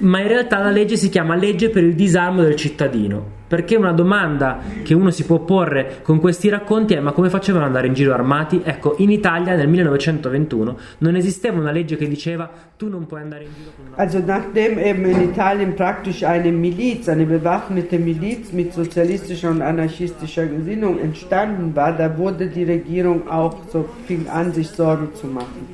[0.00, 3.35] ma in realtà la legge si chiama legge per il disarmo del cittadino.
[3.48, 7.64] Perché una domanda che uno si può porre con questi racconti è: ma come facevano
[7.64, 8.60] ad andare in giro armati?
[8.64, 13.44] Ecco, in Italia nel 1921 non esisteva una legge che diceva tu non puoi andare
[13.44, 13.96] in giro con una.
[13.96, 20.46] Also, nachdem eben in Italien praktisch eine Miliz, eine bewaffnete Miliz mit sozialistischer und anarchistischer
[20.46, 25.68] Gesinnung entstanden war, da wurde die Regierung auch so fing an, sich Sorgen zu machen.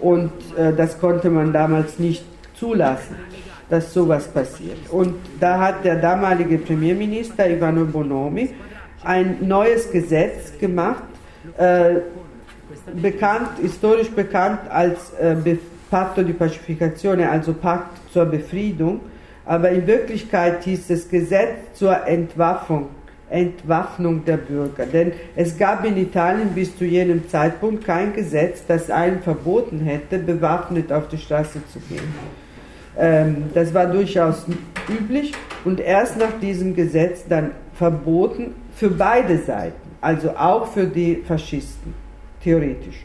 [0.00, 2.22] Und äh, das konnte man damals nicht
[2.54, 3.16] zulassen
[3.68, 4.78] dass sowas passiert.
[4.90, 8.50] Und da hat der damalige Premierminister Ivano Bonomi
[9.04, 11.02] ein neues Gesetz gemacht,
[11.58, 11.96] äh,
[13.00, 15.36] bekannt, historisch bekannt als äh,
[15.90, 19.00] Patto di Pacificazione, also Pakt zur Befriedung,
[19.44, 22.88] aber in Wirklichkeit hieß es Gesetz zur Entwaffnung,
[23.30, 24.86] Entwaffnung der Bürger.
[24.86, 30.18] Denn es gab in Italien bis zu jenem Zeitpunkt kein Gesetz, das einen verboten hätte,
[30.18, 32.12] bewaffnet auf die Straße zu gehen.
[32.98, 34.46] Ähm, das war durchaus
[34.88, 35.32] üblich
[35.64, 41.94] und erst nach diesem Gesetz dann verboten für beide Seiten, also auch für die Faschisten,
[42.42, 43.04] theoretisch.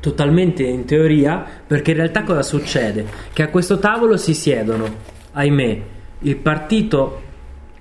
[0.00, 3.06] Totalmente in teoria, perché in realtà cosa succede?
[3.32, 4.88] Che a questo tavolo si siedono,
[5.32, 5.80] ahimè,
[6.20, 7.22] il partito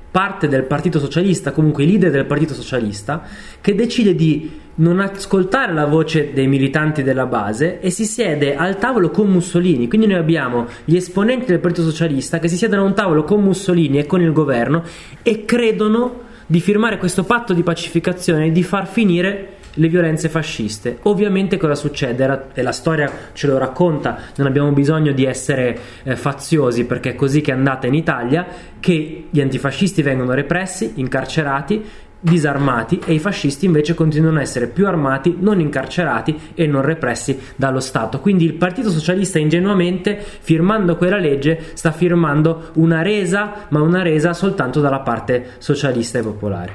[0.10, 3.22] parte del Partito Socialista, comunque i leader del Partito Socialista,
[3.60, 8.78] che decide di non ascoltare la voce dei militanti della base e si siede al
[8.78, 9.88] tavolo con Mussolini.
[9.88, 13.42] Quindi noi abbiamo gli esponenti del Partito Socialista che si siedono a un tavolo con
[13.42, 14.84] Mussolini e con il governo
[15.22, 21.00] e credono di firmare questo patto di pacificazione e di far finire le violenze fasciste.
[21.04, 22.48] Ovviamente cosa succede?
[22.54, 27.16] E la storia ce lo racconta, non abbiamo bisogno di essere eh, faziosi perché è
[27.16, 28.46] così che è andata in Italia,
[28.80, 31.84] che gli antifascisti vengono repressi, incarcerati,
[32.26, 37.40] disarmati e i fascisti invece continuano a essere più armati, non incarcerati e non repressi
[37.56, 38.20] dallo Stato.
[38.20, 44.34] Quindi il Partito Socialista ingenuamente, firmando quella legge, sta firmando una resa, ma una resa
[44.34, 46.74] soltanto dalla parte socialista e popolare.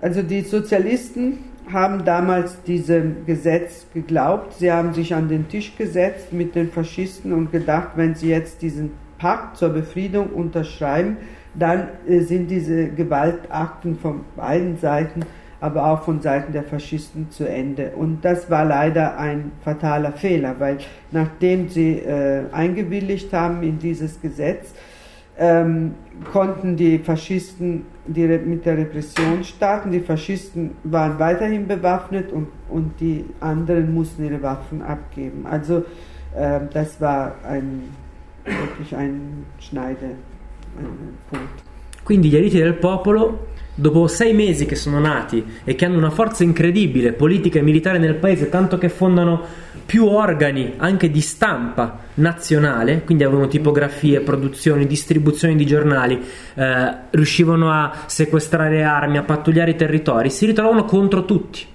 [0.00, 1.38] Also die Sozialisten
[1.70, 4.54] haben damals diesem Gesetz geglaubt.
[4.58, 8.62] Sie haben sich an den Tisch gesetzt mit den Faschisten und gedacht, wenn sie jetzt
[8.62, 11.18] diesen Pakt zur Befriedung unterschreiben,
[11.54, 15.20] dann äh, sind diese Gewaltakten von beiden Seiten,
[15.60, 17.92] aber auch von Seiten der Faschisten zu Ende.
[17.94, 20.78] Und das war leider ein fataler Fehler, weil
[21.12, 24.74] nachdem sie äh, eingewilligt haben in dieses Gesetz,
[25.38, 25.94] ähm,
[26.30, 29.90] konnten die Faschisten die, mit der Repression starten.
[29.90, 35.46] Die Faschisten waren weiterhin bewaffnet und, und die anderen mussten ihre Waffen abgeben.
[35.48, 35.84] Also
[36.36, 37.84] äh, das war ein,
[38.44, 39.44] wirklich ein
[40.76, 41.62] Schneidepunkt.
[42.02, 46.10] Quindi gli eliti del popolo dopo sei mesi che sono nati e che hanno una
[46.10, 49.40] forza incredibile politica e militare nel paese, tanto che fondano
[49.86, 56.20] più organi anche di stampa nazionale, quindi avevano tipografie, produzioni, distribuzioni di giornali,
[56.54, 61.70] eh, riuscivano a sequestrare armi, a pattugliare i territori, si ritrovano contro tutti.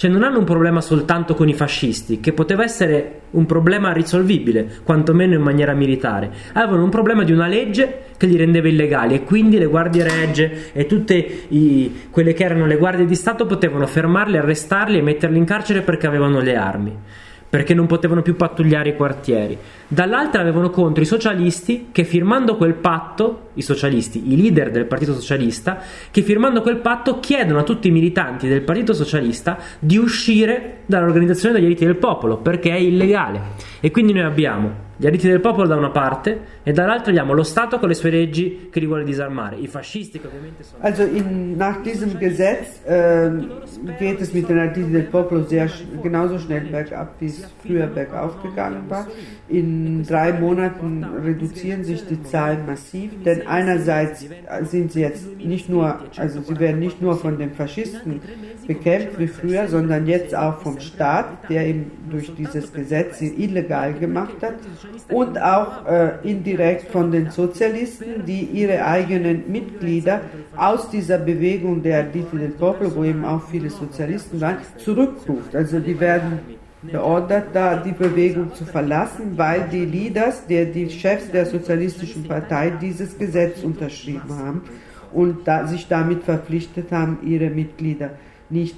[0.00, 4.80] Cioè non hanno un problema soltanto con i fascisti, che poteva essere un problema risolvibile,
[4.82, 6.30] quantomeno in maniera militare.
[6.54, 10.72] Avevano un problema di una legge che li rendeva illegali e quindi le guardie regge
[10.72, 11.16] e tutte
[11.48, 15.82] i, quelle che erano le guardie di Stato potevano fermarli, arrestarli e metterli in carcere
[15.82, 16.96] perché avevano le armi
[17.50, 19.58] perché non potevano più pattugliare i quartieri.
[19.88, 25.12] Dall'altra avevano contro i socialisti che firmando quel patto, i socialisti, i leader del Partito
[25.12, 30.78] Socialista, che firmando quel patto chiedono a tutti i militanti del Partito Socialista di uscire
[30.86, 33.40] dall'organizzazione degli diritti del popolo perché è illegale.
[33.80, 37.42] E quindi noi abbiamo gli diritti del popolo da una parte e dall'altra abbiamo lo
[37.42, 40.82] Stato con le sue leggi che li vuole disarmare, i fascisti che ovviamente sono...
[40.82, 43.30] Also in, nach diesem Gesetz äh,
[43.98, 45.70] geht es mit den Diritti del Popolo sehr,
[46.02, 49.06] genauso schnell bergab, wie es früher bergauf gegangen war.
[49.48, 54.26] In drei Monaten reduzieren sich die Zahlen massiv, denn einerseits
[54.64, 58.20] sind sie jetzt nicht nur, also sie werden nicht nur von den Faschisten
[58.66, 63.94] bekämpft wie früher, sondern jetzt auch vom Staat, der eben durch dieses Gesetz sie illegal
[63.94, 64.56] gemacht hat
[65.08, 70.20] und auch äh, indirekt von den Sozialisten, die ihre eigenen Mitglieder
[70.56, 75.54] aus dieser Bewegung der Diti del Popolo, wo eben auch viele Sozialisten waren, zurückruft.
[75.54, 76.40] Also die werden
[76.82, 82.70] beordert, da die Bewegung zu verlassen, weil die Leaders, der, die Chefs der Sozialistischen Partei
[82.70, 84.62] dieses Gesetz unterschrieben haben
[85.12, 88.10] und da, sich damit verpflichtet haben, ihre Mitglieder
[88.48, 88.76] nicht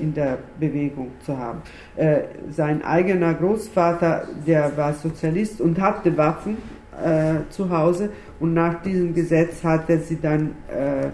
[0.00, 1.62] in der Bewegung zu haben.
[1.96, 6.56] Äh, sein eigener Großvater, der war Sozialist und hatte Waffen
[7.02, 11.08] äh, zu Hause und nach diesem Gesetz hat er sie dann äh,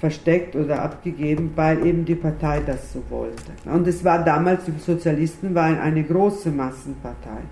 [0.00, 3.52] versteckt oder abgegeben, weil eben die Partei das so wollte.
[3.66, 7.42] Und es war damals, die Sozialisten waren eine große Massenpartei.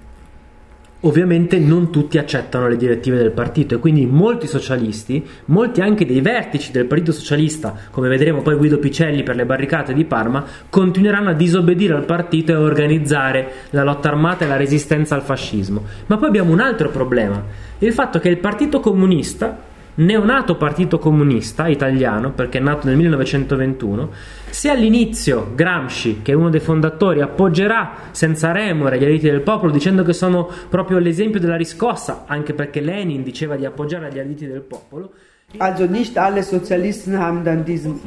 [1.02, 6.20] Ovviamente non tutti accettano le direttive del partito e quindi molti socialisti, molti anche dei
[6.20, 11.30] vertici del Partito Socialista, come vedremo poi Guido Picelli per le barricate di Parma, continueranno
[11.30, 15.84] a disobbedire al partito e a organizzare la lotta armata e la resistenza al fascismo.
[16.06, 17.44] Ma poi abbiamo un altro problema,
[17.78, 19.56] il fatto che il Partito Comunista
[19.98, 24.10] neonato Partito Comunista italiano, perché è nato nel 1921,
[24.50, 29.72] se all'inizio Gramsci, che è uno dei fondatori, appoggerà senza remore gli diritti del popolo
[29.72, 34.46] dicendo che sono proprio l'esempio della riscossa, anche perché Lenin diceva di appoggiare gli diritti
[34.46, 35.12] del popolo,
[35.58, 37.98] Also nicht alle Sozialisten haben dann diesem,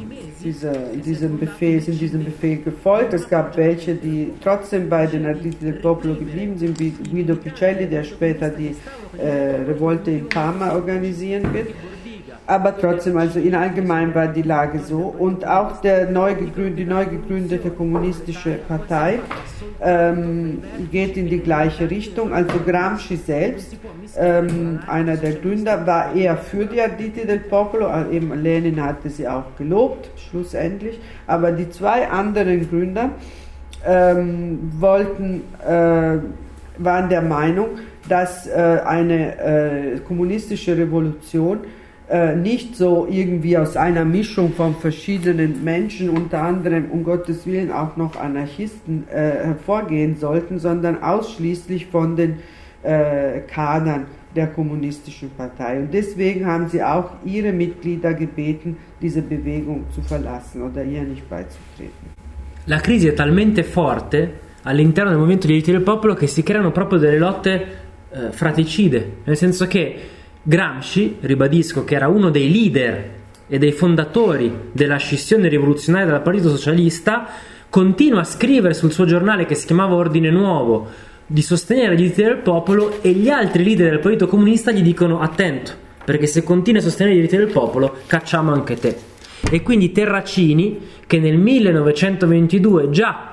[0.44, 0.72] diese,
[1.04, 3.12] diesem Befehl, sind diesem Befehl gefolgt.
[3.14, 7.88] Es gab welche, die trotzdem bei den Arditi del Popolo geblieben sind, wie Guido Picelli,
[7.88, 8.76] der später die
[9.18, 11.70] äh, Revolte in Parma organisieren wird
[12.46, 15.14] aber trotzdem, also in allgemein war die Lage so.
[15.16, 19.20] Und auch der neu die neu gegründete kommunistische Partei
[19.80, 22.32] ähm, geht in die gleiche Richtung.
[22.32, 23.76] Also Gramsci selbst,
[24.16, 29.08] ähm, einer der Gründer, war eher für die Arditi del Popolo, also eben Lenin hatte
[29.08, 30.98] sie auch gelobt, schlussendlich.
[31.26, 33.10] Aber die zwei anderen Gründer
[33.86, 36.18] ähm, wollten, äh,
[36.78, 37.68] waren der Meinung,
[38.08, 41.60] dass äh, eine äh, kommunistische Revolution
[42.12, 47.72] äh, nicht so irgendwie aus einer Mischung von verschiedenen Menschen, unter anderem um Gottes Willen
[47.72, 52.40] auch noch Anarchisten, äh, hervorgehen sollten, sondern ausschließlich von den
[52.82, 54.04] äh, Kadern
[54.36, 55.78] der kommunistischen Partei.
[55.78, 61.26] Und deswegen haben sie auch ihre Mitglieder gebeten, diese Bewegung zu verlassen oder ihr nicht
[61.30, 62.12] beizutreten.
[62.66, 66.72] La crisi è talmente forte all'interno del movimento dei diritti del popolo che si creano
[66.72, 67.66] proprio delle lotte
[68.10, 69.96] eh, fratricide, nel senso che
[70.44, 73.10] Gramsci, ribadisco che era uno dei leader
[73.46, 77.28] e dei fondatori della scissione rivoluzionaria del Partito Socialista,
[77.70, 80.88] continua a scrivere sul suo giornale che si chiamava Ordine Nuovo
[81.26, 85.20] di sostenere gli diritti del popolo e gli altri leader del Partito Comunista gli dicono
[85.20, 85.72] attento,
[86.04, 88.96] perché se continui a sostenere i diritti del popolo cacciamo anche te.
[89.48, 93.30] E quindi Terracini, che nel 1922 già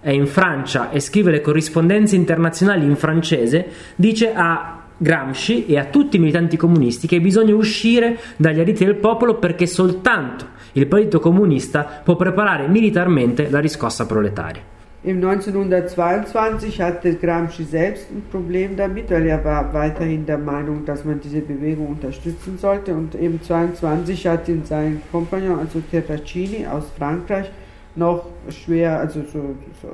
[0.00, 5.84] è in Francia e scrive le corrispondenze internazionali in francese, dice a Gramsci e a
[5.84, 11.20] tutti i militanti comunisti che bisogna uscire dagli ariti del popolo perché soltanto il Partito
[11.20, 14.62] Comunista può preparare militarmente la riscossa proletaria.
[15.04, 21.04] Im 1922 hatte Gramsci selbst ein Problem damit, weil er war weiterhin der Meinung, dass
[21.04, 22.94] man diese Bewegung unterstützen sollte.
[22.94, 27.50] Und im 22 hat ihn sein Kompagnon, also Terracini aus Frankreich,
[27.96, 29.88] noch schwer, also so, so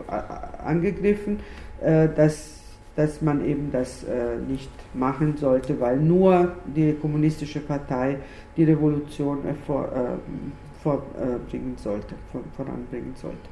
[0.62, 1.40] angegriffen,
[1.80, 2.57] äh, dass
[2.99, 8.18] dass man eben das äh, nicht machen sollte, weil nur die kommunistische Partei
[8.57, 9.55] die Revolution äh,
[10.82, 13.49] vorbringen sollte, vor, voranbringen sollte.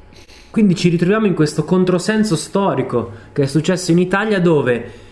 [0.50, 5.05] Quindi ci ritroviamo in questo controsenso storico che è successo in Italia dove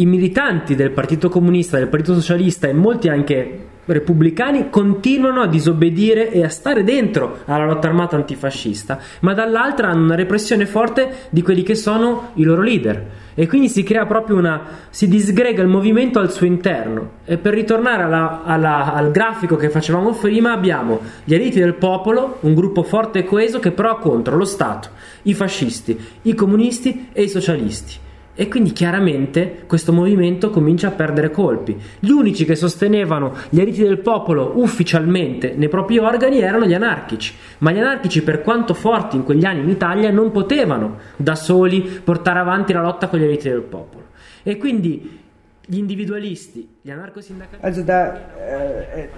[0.00, 6.30] i militanti del Partito Comunista, del Partito Socialista e molti anche repubblicani continuano a disobbedire
[6.30, 11.42] e a stare dentro alla lotta armata antifascista, ma dall'altra hanno una repressione forte di
[11.42, 13.06] quelli che sono i loro leader.
[13.34, 14.62] E quindi si crea proprio una.
[14.90, 17.12] si disgrega il movimento al suo interno.
[17.24, 22.38] E per ritornare alla, alla, al grafico che facevamo prima, abbiamo gli eliti del popolo,
[22.40, 24.90] un gruppo forte e coeso che però ha contro lo Stato,
[25.22, 28.06] i fascisti, i comunisti e i socialisti
[28.40, 31.76] e quindi chiaramente questo movimento comincia a perdere colpi.
[31.98, 37.34] Gli unici che sostenevano gli eliti del popolo ufficialmente nei propri organi erano gli anarchici,
[37.58, 41.80] ma gli anarchici per quanto forti in quegli anni in Italia non potevano da soli
[41.80, 44.04] portare avanti la lotta con gli eliti del popolo.
[44.44, 45.18] E quindi
[45.66, 47.66] gli individualisti, gli anarcosindacalisti.
[47.66, 49.08] Also da äh,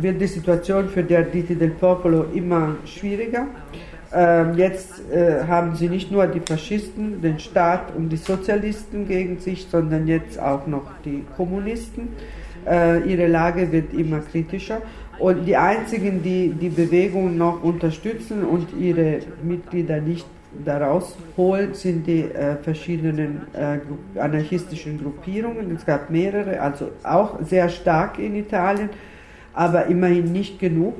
[0.00, 3.48] wird die Situation für die Arditi del Popolo immer schwieriger.
[4.14, 9.38] Ähm, jetzt äh, haben sie nicht nur die Faschisten, den Staat und die Sozialisten gegen
[9.38, 12.08] sich, sondern jetzt auch noch die Kommunisten.
[12.68, 14.82] Äh, ihre Lage wird immer kritischer.
[15.18, 20.26] Und die einzigen, die die Bewegung noch unterstützen und ihre Mitglieder nicht
[20.64, 23.78] daraus holen, sind die äh, verschiedenen äh,
[24.18, 25.74] anarchistischen Gruppierungen.
[25.74, 28.90] Es gab mehrere, also auch sehr stark in Italien,
[29.54, 30.94] aber immerhin nicht genug.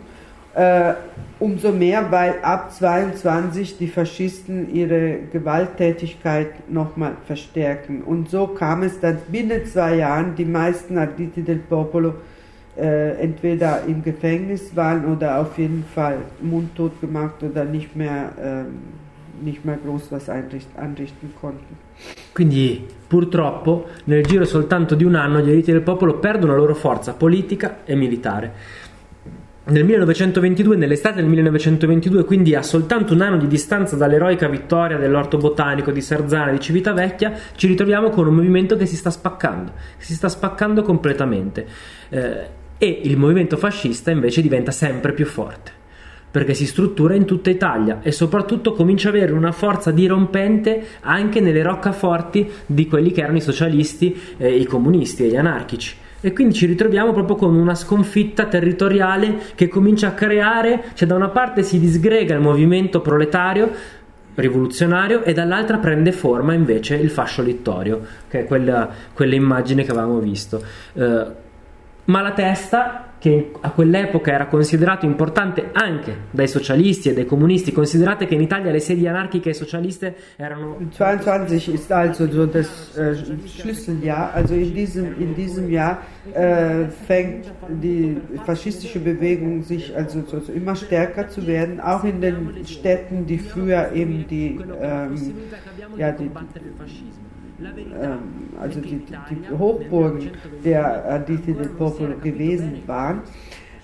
[0.55, 0.95] Äh,
[1.39, 8.03] umso mehr, weil ab 22 die Faschisten ihre Gewalttätigkeit nochmal verstärken.
[8.03, 12.15] Und so kam es dann binnen zwei Jahren, die meisten Arditi del Popolo
[12.77, 19.45] äh, entweder im Gefängnis waren oder auf jeden Fall mundtot gemacht oder nicht mehr, äh,
[19.45, 21.77] nicht mehr groß was anrichten konnten.
[22.33, 26.75] Quindi purtroppo nel giro soltanto di un anno gli eliti del popolo perdono la loro
[26.75, 28.53] forza politica e militare.
[29.65, 35.37] Nel 1922, nell'estate del 1922, quindi a soltanto un anno di distanza dall'eroica vittoria dell'orto
[35.37, 39.71] botanico di Sarzana e di Civitavecchia, ci ritroviamo con un movimento che si sta spaccando,
[39.99, 41.65] che si sta spaccando completamente.
[42.09, 45.71] Eh, e il movimento fascista invece diventa sempre più forte,
[46.29, 51.39] perché si struttura in tutta Italia e soprattutto comincia ad avere una forza dirompente anche
[51.39, 56.33] nelle roccaforti di quelli che erano i socialisti, eh, i comunisti e gli anarchici e
[56.33, 61.29] quindi ci ritroviamo proprio con una sconfitta territoriale che comincia a creare, cioè da una
[61.29, 63.71] parte si disgrega il movimento proletario
[64.35, 70.21] rivoluzionario e dall'altra prende forma invece il fascio littorio, che è quella, quell'immagine che avevamo
[70.21, 70.65] visto.
[70.95, 71.27] Eh,
[72.05, 78.35] Malatesta che a quell'epoca era considerato importante anche dai socialisti e dai comunisti, considerate che
[78.35, 80.77] in Italia le sedi anarchiche e socialiste erano...
[80.91, 83.15] 22 ist also so das äh,
[83.47, 86.03] Schlüsseljahr, also in diesem, in diesem Jahr
[86.33, 92.21] äh, fängt die faschistische Bewegung sich also so, so immer stärker zu werden, auch in
[92.21, 95.15] den Städten, die früher eben die, ähm,
[95.97, 96.31] ja, die, die
[98.61, 100.31] also die, die, Hochburgen
[100.65, 103.23] der Arditi del Popolo gewesen waren.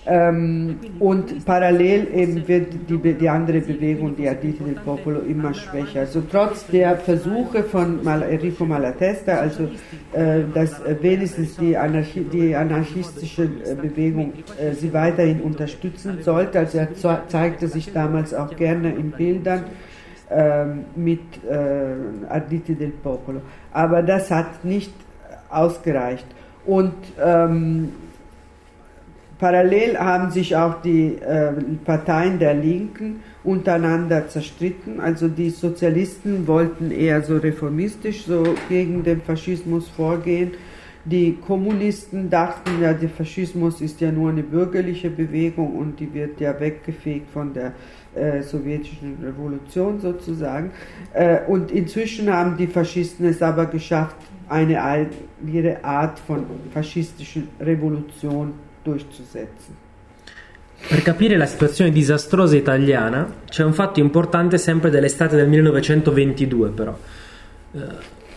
[0.05, 6.01] Ähm, und parallel eben wird die, die andere Bewegung, die Arditi del Popolo, immer schwächer.
[6.01, 9.65] Also trotz der Versuche von Mal, Enrico Malatesta, also
[10.13, 16.77] äh, dass wenigstens die, Anarchi die anarchistische äh, Bewegung äh, sie weiterhin unterstützen sollte, also
[16.77, 19.88] er zeigte sich damals auch gerne in Bildern, ähm,
[20.95, 23.41] mit äh, Arditi del Popolo.
[23.73, 24.93] Aber das hat nicht
[25.49, 26.27] ausgereicht.
[26.65, 27.89] Und ähm,
[29.39, 31.53] parallel haben sich auch die äh,
[31.83, 34.99] Parteien der Linken untereinander zerstritten.
[34.99, 40.51] Also die Sozialisten wollten eher so reformistisch so gegen den Faschismus vorgehen.
[41.05, 46.39] Die Kommunisten dachten ja, der Faschismus ist ja nur eine bürgerliche Bewegung und die wird
[46.41, 47.71] ja weggefegt von der
[48.15, 50.71] äh, sowjetischen Revolution sozusagen.
[51.13, 55.07] Äh, und inzwischen haben die Faschisten es aber geschafft, eine
[55.45, 58.53] ihre Art von faschistischer Revolution
[58.83, 59.75] durchzusetzen.
[60.87, 66.97] Per capire la situazione disastrosa italiana c'è un fatto importante sempre dell'estate del 1922 però.
[67.73, 67.79] Eh,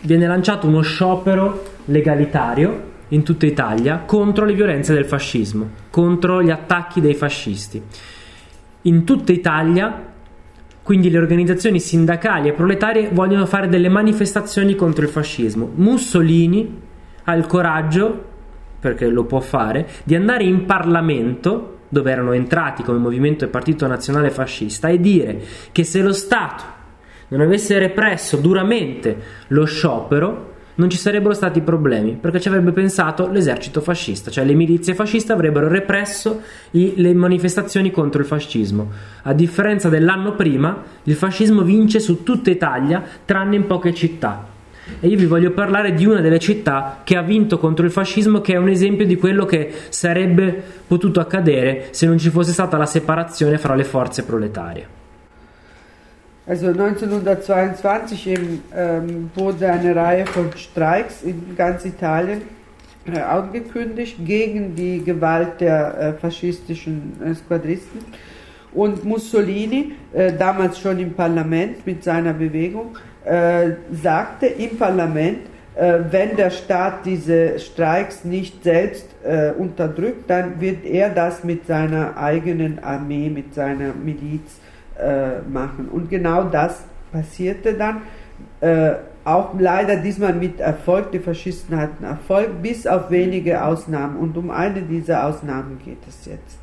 [0.01, 6.49] viene lanciato uno sciopero legalitario in tutta Italia contro le violenze del fascismo, contro gli
[6.49, 7.81] attacchi dei fascisti
[8.83, 10.11] in tutta Italia,
[10.81, 15.69] quindi le organizzazioni sindacali e proletarie vogliono fare delle manifestazioni contro il fascismo.
[15.75, 16.81] Mussolini
[17.23, 18.31] ha il coraggio,
[18.79, 23.87] perché lo può fare, di andare in Parlamento, dove erano entrati come movimento del Partito
[23.87, 26.63] Nazionale Fascista, e dire che se lo Stato
[27.29, 29.17] non avesse represso duramente
[29.47, 34.53] lo sciopero, non ci sarebbero stati problemi, perché ci avrebbe pensato l'esercito fascista, cioè le
[34.53, 38.89] milizie fasciste avrebbero represso i, le manifestazioni contro il fascismo.
[39.23, 44.51] A differenza dell'anno prima, il fascismo vince su tutta Italia, tranne in poche città.
[44.99, 48.41] E io vi voglio parlare di una delle città che ha vinto contro il fascismo,
[48.41, 52.77] che è un esempio di quello che sarebbe potuto accadere se non ci fosse stata
[52.77, 55.01] la separazione fra le forze proletarie.
[56.45, 62.41] Also 1922 eben, ähm, wurde eine Reihe von Streiks in ganz Italien
[63.05, 67.99] äh, angekündigt gegen die Gewalt der äh, faschistischen äh, Squadristen.
[68.73, 73.71] Und Mussolini, äh, damals schon im Parlament mit seiner Bewegung, äh,
[74.01, 75.39] sagte im Parlament,
[75.75, 79.07] äh, wenn der Staat diese Streiks nicht selbst
[79.57, 84.59] unterdrückt, dann wird er das mit seiner eigenen Armee, mit seiner Miliz
[84.99, 85.89] äh, machen.
[85.89, 88.01] Und genau das passierte dann.
[88.61, 91.11] Äh, auch leider diesmal mit Erfolg.
[91.11, 94.17] Die Faschisten hatten Erfolg, bis auf wenige Ausnahmen.
[94.17, 96.62] Und um eine dieser Ausnahmen geht es jetzt.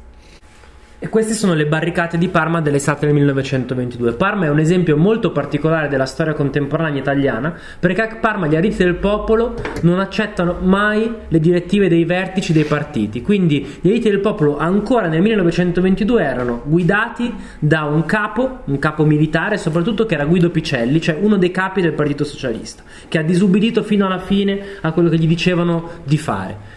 [1.03, 4.13] E queste sono le barricate di Parma dell'estate del 1922.
[4.13, 8.77] Parma è un esempio molto particolare della storia contemporanea italiana perché a Parma gli ariti
[8.85, 13.23] del popolo non accettano mai le direttive dei vertici dei partiti.
[13.23, 19.07] Quindi gli ariti del popolo ancora nel 1922 erano guidati da un capo, un capo
[19.07, 23.23] militare soprattutto che era Guido Picelli, cioè uno dei capi del Partito Socialista, che ha
[23.23, 26.70] disubbidito fino alla fine a quello che gli dicevano di fare.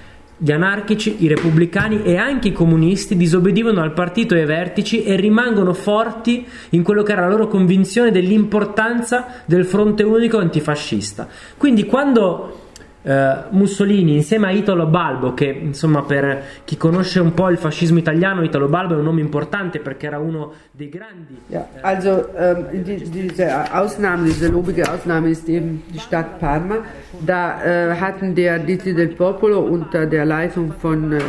[0.44, 5.16] Gli anarchici, i repubblicani e anche i comunisti disobbedivano al partito e ai vertici e
[5.16, 11.30] rimangono forti in quello che era la loro convinzione dell'importanza del fronte unico antifascista.
[11.56, 12.63] Quindi quando
[13.06, 17.98] Uh, Mussolini insieme a Italo Balbo, che insomma per chi conosce un po' il fascismo
[17.98, 21.38] italiano, Italo Balbo è un nome importante perché era uno dei grandi.
[21.50, 26.78] Ja, also ähm, die, diese Ausnahme, diese lobige Ausnahme ist eben die Stadt Parma.
[27.20, 31.20] Da äh, hatten der Diti del Popolo unter der Leitung von äh,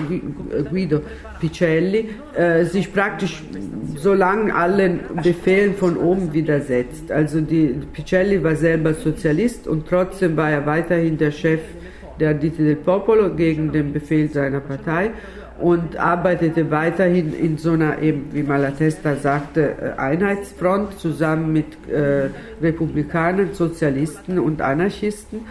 [0.71, 1.01] Guido
[1.41, 3.43] Picelli äh, sich praktisch
[3.97, 7.11] so lange allen Befehlen von oben widersetzt.
[7.11, 11.61] Also die, Picelli war selber Sozialist und trotzdem war er weiterhin der Chef
[12.21, 15.11] der Dite del Popolo gegen den Befehl seiner Partei
[15.61, 22.31] und arbeitete weiterhin in so einer, eben, wie Malatesta sagte, äh, Einheitsfront zusammen mit äh,
[22.61, 25.43] Republikanern, Sozialisten und Anarchisten.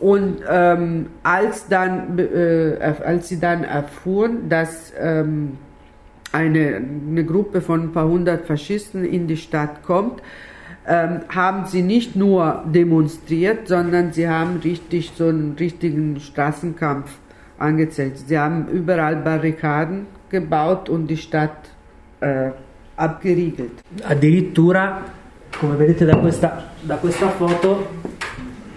[0.00, 5.52] Und ähm, als, dann, äh, als sie dann erfuhren, dass ähm,
[6.32, 10.20] eine, eine Gruppe von ein paar hundert Faschisten in die Stadt kommt,
[10.86, 17.10] ähm, haben sie nicht nur demonstriert, sondern sie haben richtig so einen richtigen Straßenkampf
[17.58, 18.18] angezählt.
[18.18, 21.70] Sie haben überall Barrikaden gebaut und die Stadt
[22.20, 22.50] äh,
[22.96, 23.82] abgeriegelt.
[24.02, 25.02] Addirittura,
[25.58, 27.86] come vedete da questa, da questa foto,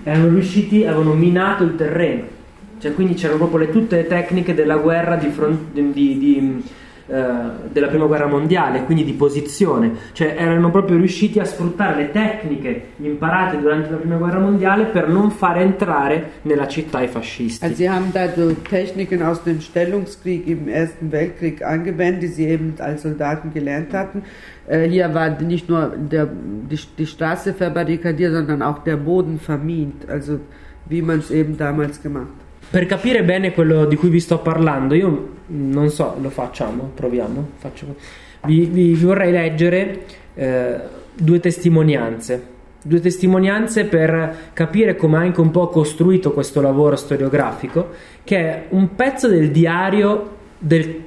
[0.04, 2.36] erano riusciti, avevano minato il terreno.
[2.80, 6.64] Cioè, quindi c'erano proprio le, tutte le tecniche della guerra di, front, di, di
[7.08, 12.82] della prima guerra mondiale, quindi di posizione, cioè erano proprio riusciti a sfruttare le tecniche
[12.98, 17.64] imparate durante la prima guerra mondiale per non fare entrare nella città i fascisti.
[17.64, 22.48] Also sie haben da so Techniken aus dem Stellungskrieg im Ersten Weltkrieg angewendet, die sie
[22.48, 24.24] eben als Soldaten gelernt hatten.
[24.68, 30.10] Äh, hier war nicht nur der, die, die Straße verbarrikadiert, sondern auch der Boden vermint,
[30.10, 30.40] also
[30.90, 32.47] wie man es eben damals gemacht hat.
[32.70, 37.50] Per capire bene quello di cui vi sto parlando, io non so, lo facciamo, proviamo.
[37.58, 37.96] Faccio.
[38.46, 40.04] Vi, vi, vorrei leggere
[40.34, 40.76] eh,
[41.14, 42.56] due testimonianze.
[42.84, 47.90] Due testimonianze per capire come anche un po' costruito questo lavoro storiografico,
[48.24, 51.04] che è un pezzo del diario del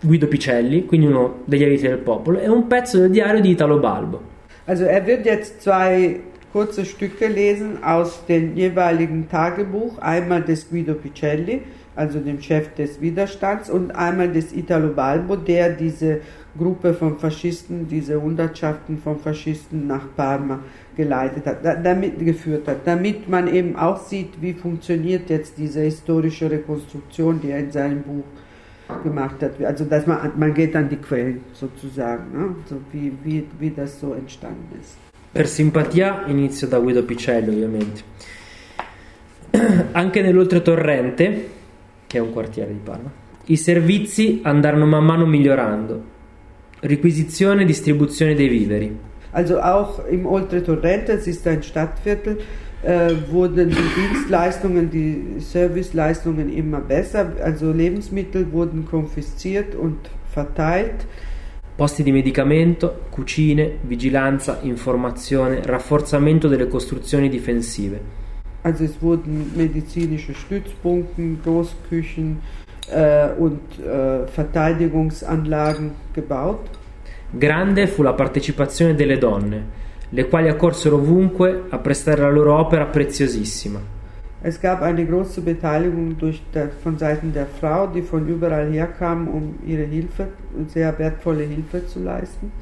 [0.00, 3.78] Guido Picelli, quindi uno degli eriti del popolo, e un pezzo del diario di Italo
[3.78, 4.34] Balbo.
[4.66, 6.20] Also er wird jetzt zwei
[6.56, 11.60] kurze Stücke lesen aus dem jeweiligen Tagebuch, einmal des Guido Picelli,
[11.94, 16.22] also dem Chef des Widerstands, und einmal des Italo Balbo, der diese
[16.56, 20.60] Gruppe von Faschisten, diese Hundertschaften von Faschisten nach Parma
[20.96, 26.50] geleitet hat, damit geführt hat, damit man eben auch sieht, wie funktioniert jetzt diese historische
[26.50, 28.24] Rekonstruktion, die er in seinem Buch
[29.02, 29.62] gemacht hat.
[29.62, 32.54] Also dass man, man geht an die Quellen sozusagen, ne?
[32.64, 35.05] so wie, wie, wie das so entstanden ist.
[35.36, 38.00] Per simpatia inizio da Guido Picelli ovviamente.
[39.92, 41.48] Anche nell'oltretorrente,
[42.06, 43.12] che è un quartiere di Parma,
[43.44, 46.02] i servizi andarono man mano migliorando.
[46.80, 48.96] Requisizione e distribuzione dei viveri.
[49.32, 52.38] Also auch im Oltretorrente, es ist ein Stadtviertel,
[52.80, 57.32] äh, wurden die Dienstleistungen, die Serviceleistungen immer besser.
[57.42, 59.98] Also Lebensmittel wurden konfisziert und
[60.32, 61.04] verteilt.
[61.76, 68.00] Posti di medicamento, cucine, vigilanza, informazione, rafforzamento delle costruzioni difensive.
[68.62, 72.40] Also es wurden medizinische Stützpunkte, Großküchen
[72.88, 76.70] äh, und äh, Verteidigungsanlagen gebaut.
[77.30, 79.64] Grande fu la partecipazione delle donne,
[80.08, 83.94] le quali accorsero ovunque a prestare la loro opera preziosissima.
[84.46, 89.26] Es gab eine große Beteiligung durch der, von Seiten der Frau, die von überall herkamen,
[89.26, 90.28] um ihre Hilfe,
[90.68, 92.52] sehr wertvolle Hilfe zu leisten.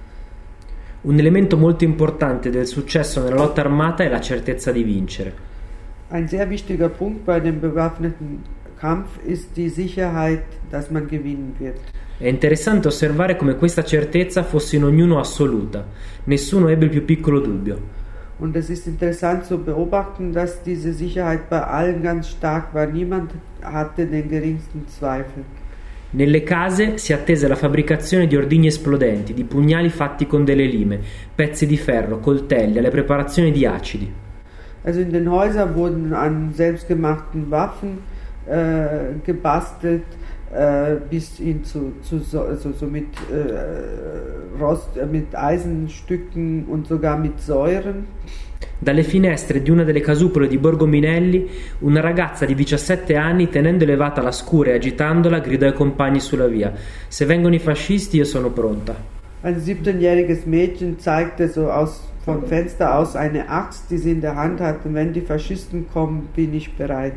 [1.03, 5.33] Un elemento molto importante del successo nella lotta armata è la certezza di vincere.
[6.09, 8.43] Ein sehr wichtiger Punkt bei dem bewaffneten
[8.79, 11.79] Kampf ist die Sicherheit, dass man gewinnen wird.
[12.17, 15.85] È interessante osservare come questa certezza fosse in ognuno assoluta,
[16.25, 18.04] nessuno ebbe il più piccolo dubbio.
[18.45, 22.85] Und es ist interessant zu beobachten, dass diese Sicherheit bei allen ganz stark war.
[22.85, 23.31] Niemand
[23.63, 25.45] hatte den geringsten Zweifel.
[26.13, 31.01] Nelle case si attese la fabbricazione di ordigni esplodenti, di pugnali fatti con delle lime,
[31.35, 34.13] pezzi di ferro, coltelli, alle preparazioni di acidi.
[34.85, 38.01] Also in den Häusern wurden an selbstgemachten Waffen
[38.45, 40.05] äh, gebastelt,
[40.55, 46.87] äh, bis hin zu, zu so, also so mit, äh, Rost, äh, mit Eisenstücken und
[46.87, 48.07] sogar mit Säuren.
[48.79, 51.49] Dalle finestre di una delle casupole di Borgo Minelli,
[51.81, 56.47] una ragazza di 17 anni, tenendo elevata la scura e agitandola, gridò ai compagni sulla
[56.47, 56.73] via:
[57.09, 58.95] Se vengono i fascisti, io sono pronta.
[59.43, 64.37] Ein 17-jähriges Mädchen zeigte so aus, vom Fenster aus eine Axt, die sie in der
[64.37, 64.93] Hand hatte.
[64.93, 67.15] Wenn die Faschisten kommen, bin ich bereit.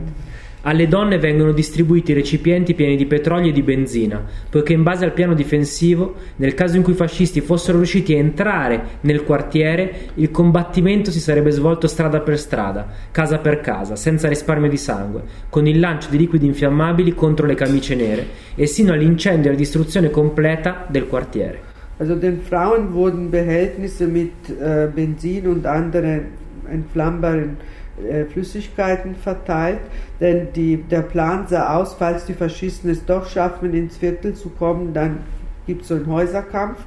[0.67, 5.13] Alle donne vengono distribuiti recipienti pieni di petrolio e di benzina, poiché in base al
[5.13, 10.29] piano difensivo, nel caso in cui i fascisti fossero riusciti a entrare nel quartiere, il
[10.29, 15.67] combattimento si sarebbe svolto strada per strada, casa per casa, senza risparmio di sangue, con
[15.67, 20.09] il lancio di liquidi infiammabili contro le camicie nere e sino all'incendio e alla distruzione
[20.09, 21.61] completa del quartiere.
[21.97, 26.25] Also den Frauen wurden Behältnisse mit äh, Benzin und anderen
[26.69, 27.55] entflammbaren
[28.03, 29.79] äh, Flüssigkeiten verteilt,
[30.19, 34.49] denn die, der Plan sah aus, falls die Faschisten es doch schaffen, ins Viertel zu
[34.49, 35.19] kommen, dann
[35.65, 36.79] gibt es so einen Häuserkampf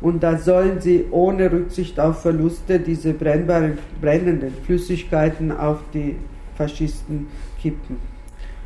[0.00, 6.16] und da sollen sie ohne Rücksicht auf Verluste diese brennbaren, brennenden Flüssigkeiten auf die
[6.54, 7.26] Faschisten
[7.60, 7.98] kippen.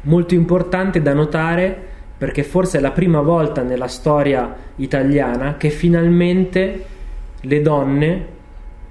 [0.03, 1.77] Molto importante da notare
[2.17, 6.85] perché forse è la prima volta nella storia italiana che finalmente
[7.41, 8.25] le donne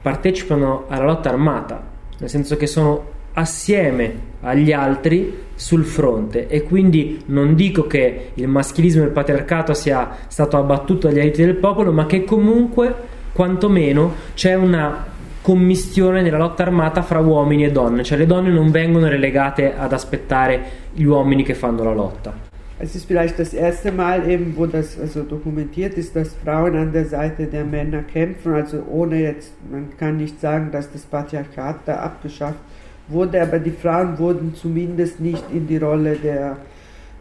[0.02, 7.22] partecipano alla lotta armata nel senso che sono assieme agli altri sul fronte e quindi
[7.28, 11.92] non dico che il maschilismo e il patriarcato sia stato abbattuto dagli aiuti del popolo,
[11.92, 12.94] ma che comunque
[13.34, 15.06] quantomeno c'è una
[15.42, 19.94] commistione nella lotta armata fra uomini e donne, cioè le donne non vengono relegate ad
[19.94, 20.64] aspettare
[20.94, 22.47] gli uomini che fanno la lotta.
[22.80, 26.94] Es ist vielleicht das erste Mal eben, wo das also dokumentiert ist, dass Frauen an
[26.94, 28.54] der Seite der Männer kämpfen.
[28.54, 32.60] Also ohne jetzt, man kann nicht sagen, dass das Patriarchat da abgeschafft
[33.08, 36.58] wurde, aber die Frauen wurden zumindest nicht in die Rolle der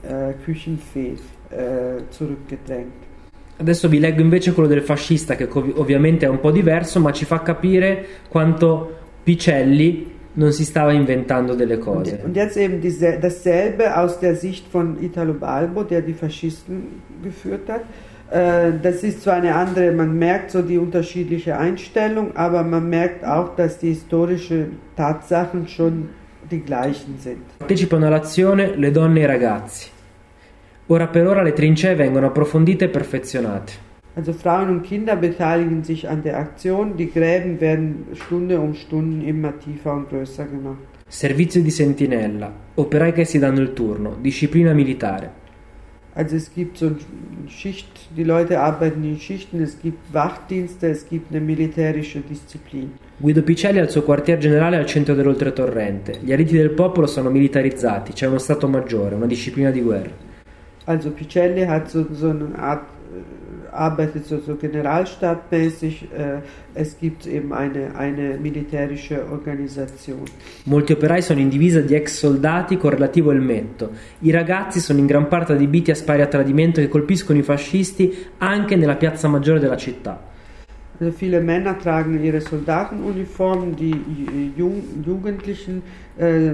[0.03, 1.15] äh, Küchenfee
[1.51, 2.93] äh, zurückgedrängt.
[3.59, 7.25] Adesso vi leggo invece quello del fascista, che ovviamente è un po' diverso, ma ci
[7.25, 8.95] fa capire quanto
[9.25, 12.21] Picelli non si stava inventando delle cose.
[12.25, 17.69] Und jetzt eben diese, dasselbe aus der Sicht von Italo Balbo, der die Faschisten geführt
[17.69, 17.83] hat.
[18.31, 23.25] Äh, das ist zwar eine andere, man merkt so die unterschiedliche Einstellung, aber man merkt
[23.25, 26.11] auch, dass die historischen Tatsachen schon
[26.51, 27.43] die gleichen sind.
[27.59, 29.89] Partecipano all'azione le donne e i ragazzi.
[30.89, 33.86] Ora per ora le trincee vengono approfondite e perfezionate.
[34.17, 36.97] Also Frauen und Kinder beteiligen sich an der Aktion.
[36.97, 40.79] Die Gräben werden Stunde um Stunde immer tiefer und größer gemacht.
[41.07, 45.31] Servizio di sentinella, operai che si danno il turno, disciplina militare.
[46.15, 46.97] Also es gibt so
[47.47, 52.93] Schicht, die Leute arbeiten in Schichten, es gibt Wachdienste, es gibt eine militärische Disziplin.
[53.19, 56.21] Guido Picelli ha il suo quartier generale al centro dell'oltretorrente.
[56.23, 60.11] Gli ariti del popolo sono militarizzati, c'è uno stato maggiore, una disciplina di guerra.
[60.87, 62.96] Also Picelli hat so, so eine Art
[63.77, 66.41] arbeitet so, so generalstabmäßig, äh,
[66.75, 70.25] es gibt eben eine, eine militärische Organisation.
[70.65, 73.91] Molti operai sono in divisa di ex soldati con relativo elmetto.
[74.21, 78.27] I ragazzi sono in gran parte adibiti a spari a tradimento che colpiscono i fascisti
[78.39, 80.35] anche nella piazza maggiore della città.
[80.99, 83.95] Also viele Männer tragen ihre Soldatenuniformen, die
[84.57, 85.83] Jugendlichen
[86.17, 86.53] äh,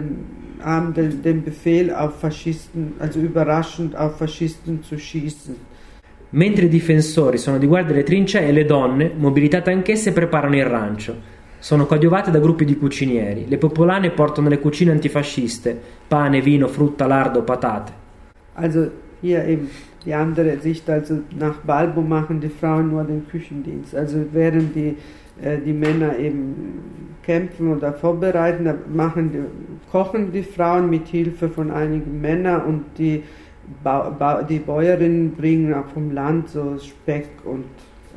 [0.60, 5.54] haben den, den Befehl auf Faschisten, also überraschend auf Faschisten zu schießen.
[6.34, 10.64] Mentre i difensori sono di guardia alle trincee e le donne, mobilitate anch'esse, preparano il
[10.64, 11.14] rancio.
[11.58, 13.46] Sono coadiuvate da gruppi di cucinieri.
[13.48, 15.78] Le popolane portano le cucine antifasciste,
[16.08, 17.92] pane, vino, frutta, lardo, patate.
[18.54, 19.70] Also hier eben
[20.04, 23.94] die andere Sicht, also nach Balbo machen die Frauen nur den Küchendienst.
[23.94, 24.96] Also während die
[25.40, 26.54] äh, die Männer eben
[27.22, 28.68] kämpfen oder vorbereiten.
[28.92, 29.38] Machen die,
[29.90, 33.22] kochen die Frauen mit Hilfe von einigen Männern und die,
[33.82, 37.64] ba ba die Bäuerinnen bringen vom Land so Speck und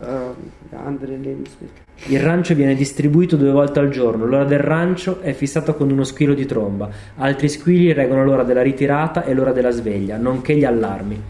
[0.02, 1.84] äh, andere Lebensmittel.
[2.08, 4.26] Il rancio viene distribuito due volte al giorno.
[4.26, 6.90] L'ora del rancio è fissata con uno squillo di tromba.
[7.18, 11.22] Altri squilli regolano l'ora della ritirata e l'ora della sveglia, nonché gli allarmi.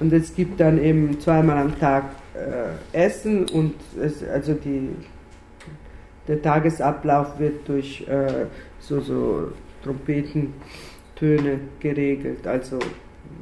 [0.00, 2.04] Und es gibt dann eben zweimal am Tag
[2.34, 4.88] äh, Essen und es, also die,
[6.26, 8.46] der Tagesablauf wird durch äh,
[8.78, 9.52] so, so
[9.82, 12.78] Trompetentöne geregelt, also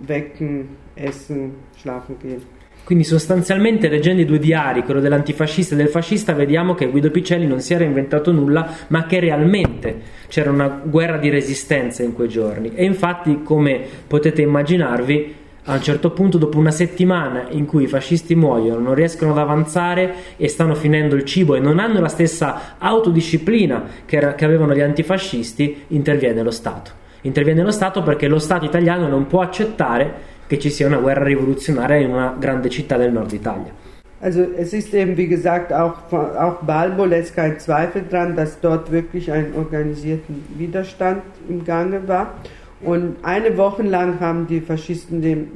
[0.06, 2.56] wecken, essen, schlafen gehen.
[2.88, 7.46] Quindi sostanzialmente leggendo i due diari, quello dell'antifascista e del fascista, vediamo che Guido Picelli
[7.46, 12.28] non si era inventato nulla, ma che realmente c'era una guerra di resistenza in quei
[12.28, 12.72] giorni.
[12.74, 15.34] E infatti, come potete immaginarvi,
[15.64, 19.38] a un certo punto, dopo una settimana in cui i fascisti muoiono, non riescono ad
[19.38, 24.46] avanzare e stanno finendo il cibo e non hanno la stessa autodisciplina che, era, che
[24.46, 27.06] avevano gli antifascisti, interviene lo Stato.
[27.22, 31.24] Interviene lo Stato perché lo Stato italiano non può accettare che ci sia una guerra
[31.24, 33.72] rivoluzionaria in una grande città del nord Italia.
[34.20, 38.90] Also es ist eben, wie gesagt, auch, auch Balbo lässt keinen Zweifel dran, dass dort
[38.90, 42.34] wirklich ein organisierten Widerstand im Gange war.
[42.80, 45.48] Und eine Woche lang haben die Faschisten dem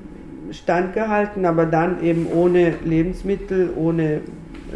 [0.53, 4.21] Stand gehalten, aber dann eben ohne Lebensmittel, ohne,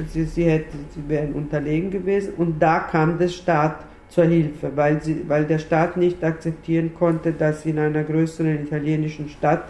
[0.09, 2.33] sie, sie, hätte, sie wären unterlegen gewesen.
[2.37, 3.77] Und da kam der Staat
[4.09, 9.29] zur Hilfe, weil, sie, weil der Staat nicht akzeptieren konnte, dass in einer größeren italienischen
[9.29, 9.65] Stadt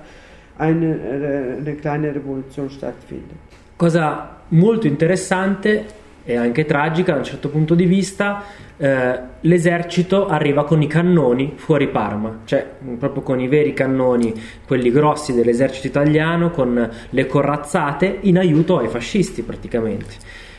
[0.58, 3.36] eine, äh, eine kleine rivoluzione stattfindet.
[3.76, 5.84] Cosa molto interessante
[6.24, 8.42] e anche tragica da un certo punto di vista,
[8.76, 12.66] eh, l'esercito arriva con i cannoni fuori Parma, cioè
[12.98, 14.34] proprio con i veri cannoni,
[14.66, 20.14] quelli grossi dell'esercito italiano, con le corazzate in aiuto ai fascisti praticamente.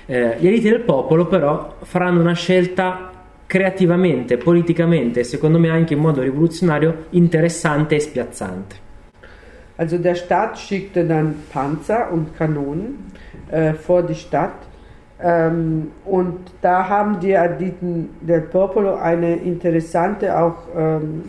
[0.05, 3.11] Eh, gli eliti del popolo però faranno una scelta
[3.47, 8.75] creativamente, politicamente e secondo me anche in modo rivoluzionario interessante e spiazzante.
[9.77, 13.11] Also der Staat schickte dann Panzer und Kanonen
[13.49, 14.65] äh, vor die Stadt.
[15.19, 21.23] Ähm, und da haben die Aditen del Popolo eine interessante, auch ähm,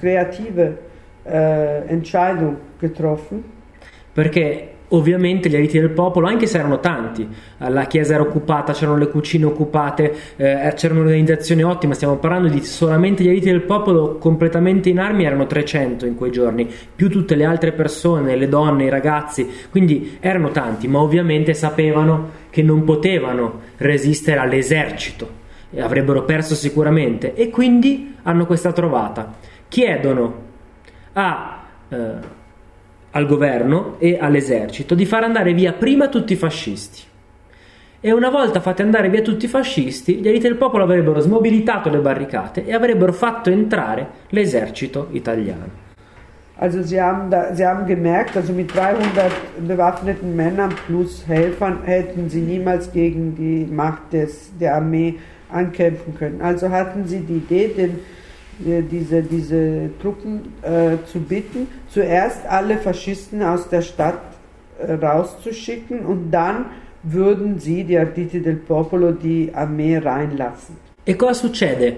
[0.00, 0.78] kreative
[1.24, 3.44] äh, Entscheidung getroffen.
[4.14, 7.28] Perché Ovviamente gli eliti del popolo, anche se erano tanti,
[7.58, 12.64] la chiesa era occupata, c'erano le cucine occupate, eh, c'era un'organizzazione ottima, stiamo parlando di
[12.64, 16.66] solamente gli eliti del popolo completamente in armi erano 300 in quei giorni,
[16.96, 22.30] più tutte le altre persone, le donne, i ragazzi, quindi erano tanti, ma ovviamente sapevano
[22.48, 25.28] che non potevano resistere all'esercito,
[25.76, 29.34] avrebbero perso sicuramente e quindi hanno questa trovata.
[29.68, 30.34] Chiedono
[31.12, 31.62] a...
[31.90, 32.36] Eh,
[33.12, 37.02] al governo e all'esercito di far andare via prima tutti i fascisti.
[38.00, 41.90] E una volta fatti andare via tutti i fascisti, gli elite del popolo avrebbero smobilitato
[41.90, 45.86] le barricate e avrebbero fatto entrare l'esercito italiano.
[46.60, 49.30] Also sie haben, da, sie haben gemerkt, also mit 300
[49.66, 55.18] bewaffneten Männern plus Helfern hätten sie niemals gegen die Macht des, der Armee
[55.50, 56.40] ankämpfen können.
[56.42, 58.00] Also hatten sie die Idee, den
[58.58, 64.20] diese, diese Truppen äh, zu bitten, zuerst alle Faschisten aus der Stadt
[64.78, 66.66] äh, rauszuschicken und dann
[67.02, 70.76] würden sie, die Arditi del Popolo, die Armee reinlassen.
[71.04, 71.96] E cosa succede?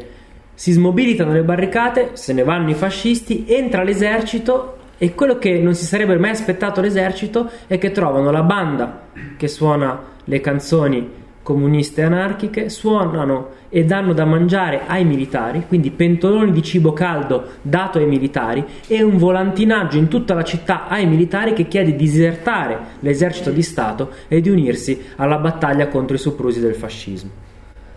[0.54, 5.74] Si smobilitano le barricate, se ne vanno i fascisti, entra l'esercito e quello che non
[5.74, 9.04] si sarebbe mai aspettato l'esercito è che trovano la banda
[9.38, 11.19] che suona le canzoni
[11.50, 17.98] comuniste anarchiche suonano e danno da mangiare ai militari, quindi pentoloni di cibo caldo dato
[17.98, 22.78] ai militari e un volantinaggio in tutta la città ai militari che chiede di disertare
[23.00, 27.30] l'esercito di Stato e di unirsi alla battaglia contro i soprusi del fascismo.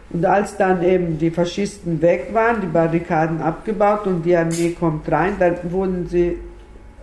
[0.09, 5.11] Und als dann eben die Faschisten weg waren, die Barrikaden abgebaut und die Armee kommt
[5.11, 6.37] rein, dann wurden sie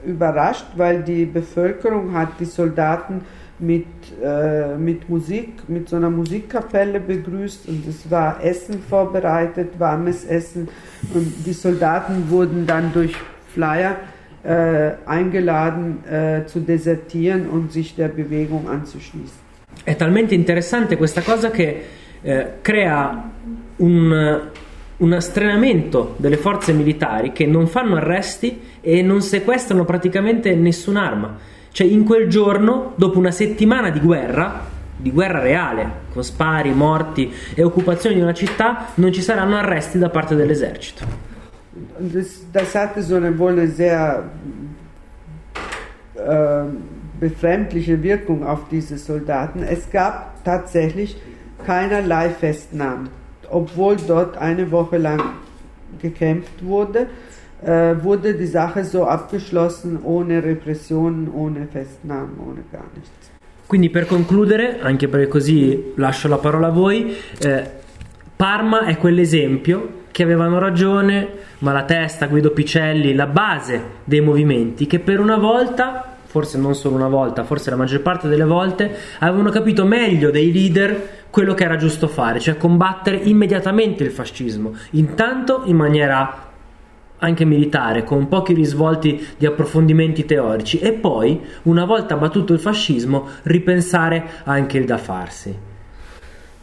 [0.04, 3.22] überrascht, weil die Bevölkerung hat die Soldaten
[3.60, 3.86] mit,
[4.22, 10.68] äh, mit Musik, mit so einer Musikkapelle begrüßt und es war Essen vorbereitet, warmes Essen
[11.14, 13.14] und die Soldaten wurden dann durch
[13.52, 13.96] Flyer
[14.42, 19.38] äh, eingeladen äh, zu desertieren und sich der Bewegung anzuschließen.
[19.84, 21.82] È talmente interessante questa cosa che
[22.22, 23.30] eh, crea
[23.76, 24.40] un,
[24.96, 31.86] un astrenamento delle forze militari che non fanno arresti e non sequestrano praticamente nessun'arma cioè
[31.86, 37.62] in quel giorno, dopo una settimana di guerra, di guerra reale, con spari, morti e
[37.62, 41.28] occupazione di una città, non ci saranno arresti da parte dell'esercito.
[41.98, 44.24] Das, das hatte so eine wohl sehr
[46.14, 46.64] äh,
[47.18, 49.62] befremdliche Wirkung auf diese Soldaten.
[49.62, 51.16] Es gab tatsächlich
[51.64, 53.08] keinerlei Festnahmen,
[53.48, 55.20] obwohl dort eine Woche lang
[56.00, 57.06] gekämpft wurde
[57.62, 63.30] wurde die Sache so abgeschlossen ohne Repressionen, ohne Festnahmen, ohne gar nichts.
[63.66, 67.78] Quindi per concludere, anche perché così lascio la parola a voi, eh,
[68.34, 75.20] Parma è quell'esempio che avevano ragione Malatesta, Guido Picelli, la base dei movimenti che per
[75.20, 79.84] una volta, forse non solo una volta, forse la maggior parte delle volte, avevano capito
[79.84, 85.76] meglio dei leader quello che era giusto fare, cioè combattere immediatamente il fascismo, intanto in
[85.76, 86.49] maniera
[87.20, 93.28] anche militare, con pochi risvolti di approfondimenti teorici e poi, una volta battuto il fascismo,
[93.44, 95.68] ripensare anche il da farsi.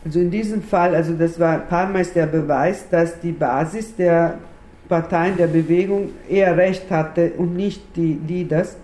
[0.05, 4.38] Also in diesem Fall, also das war Palmer ist der Beweis, dass die Basis der
[4.88, 8.78] Parteien der Bewegung eher recht hatte und nicht die Leaders.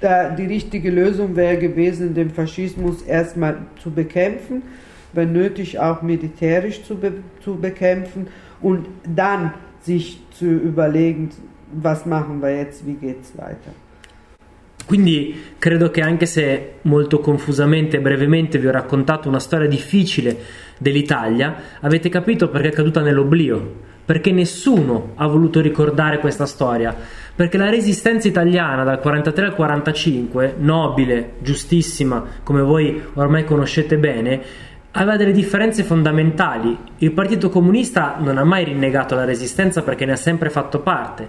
[0.00, 4.62] Da die richtige Lösung wäre gewesen, den Faschismus erstmal zu bekämpfen,
[5.12, 8.28] wenn nötig auch militärisch zu, be zu bekämpfen
[8.60, 9.52] und dann
[9.84, 11.30] sich zu überlegen,
[11.72, 13.72] was machen wir jetzt, wie geht's weiter.
[14.86, 20.36] Quindi credo che anche se molto confusamente e brevemente vi ho raccontato una storia difficile
[20.76, 26.94] dell'Italia, avete capito perché è caduta nell'oblio, perché nessuno ha voluto ricordare questa storia,
[27.34, 34.42] perché la resistenza italiana dal 43 al 45, nobile, giustissima, come voi ormai conoscete bene,
[34.96, 36.76] aveva delle differenze fondamentali.
[36.98, 41.26] Il Partito Comunista non ha mai rinnegato la resistenza perché ne ha sempre fatto parte.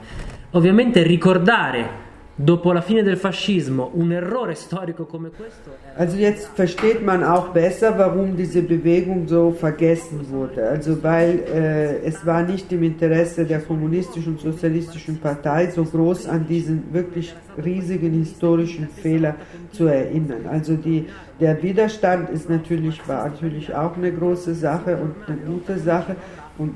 [0.51, 2.03] Ovviamente ricordare
[2.35, 5.71] dopo la fine del fascismo un errore storico come questo.
[5.95, 10.69] Also jetzt versteht man auch besser, warum diese Bewegung so vergessen wurde.
[10.69, 16.27] Also weil äh, es war nicht im Interesse der kommunistischen und sozialistischen Partei so groß
[16.27, 19.35] an diesen wirklich riesigen historischen Fehler
[19.71, 20.45] zu erinnern.
[20.51, 21.07] Also die,
[21.39, 26.15] der Widerstand ist natürlich war natürlich auch eine große Sache und eine gute Sache.
[26.57, 26.73] Und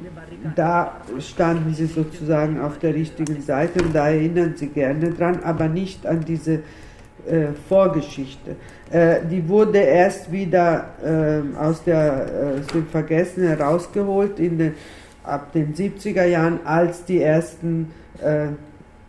[0.55, 5.69] da standen sie sozusagen auf der richtigen Seite und da erinnern sie gerne dran, aber
[5.69, 6.55] nicht an diese
[7.25, 8.57] äh, Vorgeschichte.
[8.91, 14.73] Äh, die wurde erst wieder äh, aus, der, aus dem Vergessen herausgeholt in den,
[15.23, 17.91] ab den 70er Jahren, als die ersten
[18.21, 18.47] äh,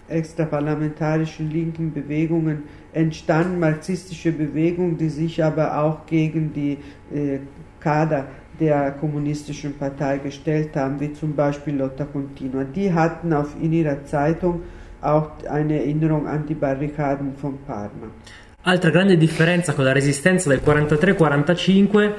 [0.09, 6.79] extraparlamentarischen linken Bewegungen entstanden, marxistische Bewegungen, die sich aber auch gegen die
[7.15, 7.39] äh,
[7.81, 8.27] Kader
[8.59, 12.65] der kommunistischen Partei gestellt haben, wie zum Beispiel Lotta Continua.
[12.65, 14.63] Die hatten auf, in ihrer Zeitung
[15.01, 18.11] auch eine Erinnerung an die Barrikaden von Parma.
[18.63, 22.11] Altra grande differenza con la resistenza del 43-45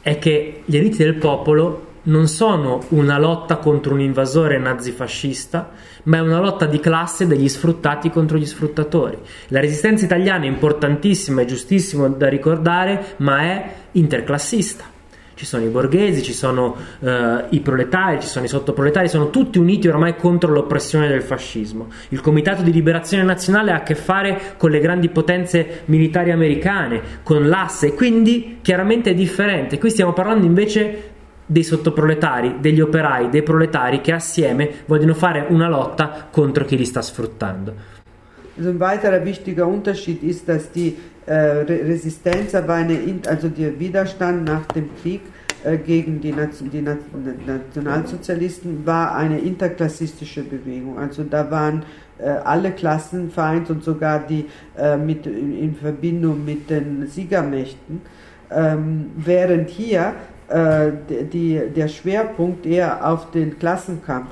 [0.00, 5.70] è che gli eliti del popolo non sono una lotta contro un invasore nazifascista,
[6.04, 9.18] ma è una lotta di classe degli sfruttati contro gli sfruttatori.
[9.48, 14.94] La resistenza italiana è importantissima e giustissimo da ricordare, ma è interclassista
[15.36, 19.58] ci sono i borghesi, ci sono eh, i proletari, ci sono i sottoproletari, sono tutti
[19.58, 21.88] uniti ormai contro l'oppressione del fascismo.
[22.08, 27.02] Il Comitato di Liberazione Nazionale ha a che fare con le grandi potenze militari americane,
[27.22, 29.78] con l'asse, quindi chiaramente è differente.
[29.78, 31.15] Qui stiamo parlando invece
[31.46, 36.84] dei sottoproletari, degli operai, dei proletari che assieme vogliono fare una lotta contro chi li
[36.84, 37.94] sta sfruttando.
[38.56, 44.88] Also ein weiterer wichtiger Unterschied ist, dass die äh, Resistenz also der Widerstand nach dem
[45.02, 45.20] Krieg
[45.62, 50.98] äh, gegen die, Nation, die Nationalsozialisten war eine interklassistische Bewegung.
[50.98, 51.82] Also da waren
[52.18, 54.46] äh, alle Klassen vereint und sogar die
[54.78, 58.00] äh, mit, in Verbindung mit den Siegermächten.
[58.50, 60.14] Ähm, während hier
[60.48, 60.92] äh,
[61.32, 64.30] die, der Schwerpunkt eher auf den Klassenkampf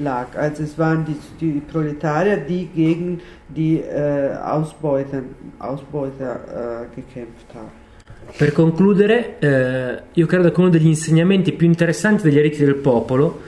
[0.00, 0.26] lag.
[0.36, 5.22] Also es waren die, die Proletarier, die gegen die äh, Ausbeuter,
[5.58, 7.84] Ausbeuter äh, gekämpft haben.
[8.36, 13.40] Per concludere, eh, io credo che uno degli insegnamenti più interessanti degli eriti del popolo,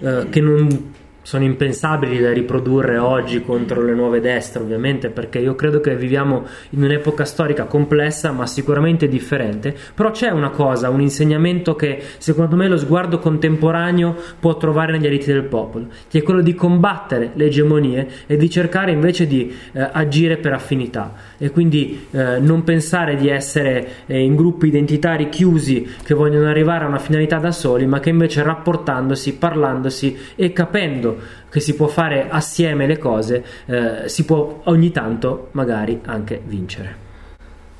[0.00, 0.92] eh, che non
[1.28, 6.46] sono impensabili da riprodurre oggi contro le nuove destre, ovviamente, perché io credo che viviamo
[6.70, 9.76] in un'epoca storica complessa, ma sicuramente differente.
[9.94, 15.04] Però c'è una cosa, un insegnamento che secondo me lo sguardo contemporaneo può trovare negli
[15.04, 19.54] eliti del popolo, che è quello di combattere le egemonie e di cercare invece di
[19.72, 25.28] eh, agire per affinità e quindi eh, non pensare di essere eh, in gruppi identitari
[25.28, 30.54] chiusi che vogliono arrivare a una finalità da soli, ma che invece rapportandosi, parlandosi e
[30.54, 31.16] capendo
[31.50, 37.06] che si può fare assieme le cose, eh, si può ogni tanto magari anche vincere.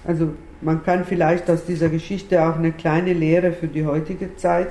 [0.04, 4.70] Also man kann vielleicht aus dieser Geschichte auch eine kleine Lehre für die heutige Zeit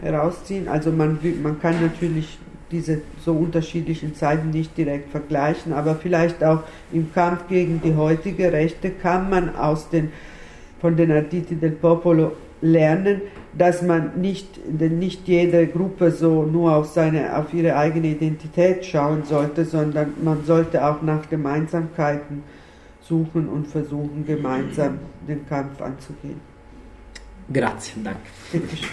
[0.00, 0.68] herausziehen.
[0.68, 2.38] Also man, man kann natürlich
[2.70, 8.52] diese so unterschiedlichen Zeiten nicht direkt vergleichen, aber vielleicht auch im Kampf gegen die heutige
[8.52, 10.12] Rechte kann man aus den,
[10.80, 12.32] von den Arditi del Popolo
[12.62, 13.22] lernen,
[13.56, 19.24] dass man nicht, nicht jede Gruppe so nur auf, seine, auf ihre eigene Identität schauen
[19.24, 22.42] sollte, sondern man sollte auch nach Gemeinsamkeiten
[23.00, 26.40] suchen und versuchen, gemeinsam den Kampf anzugehen.
[27.52, 28.20] Grazie, danke.
[28.52, 28.88] Bitteschön.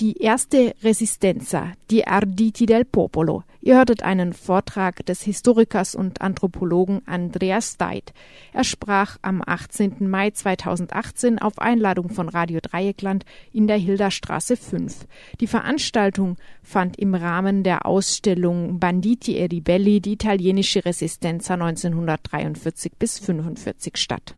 [0.00, 3.44] Die erste Resistenza, die Arditi del Popolo.
[3.66, 8.12] Ihr hörtet einen Vortrag des Historikers und Anthropologen Andreas Steit.
[8.52, 10.08] Er sprach am 18.
[10.08, 15.08] Mai 2018 auf Einladung von Radio Dreieckland in der Hilderstraße 5.
[15.40, 23.18] Die Veranstaltung fand im Rahmen der Ausstellung Banditi e Ribelli die italienische Resistenza 1943 bis
[23.18, 24.34] 1945 statt.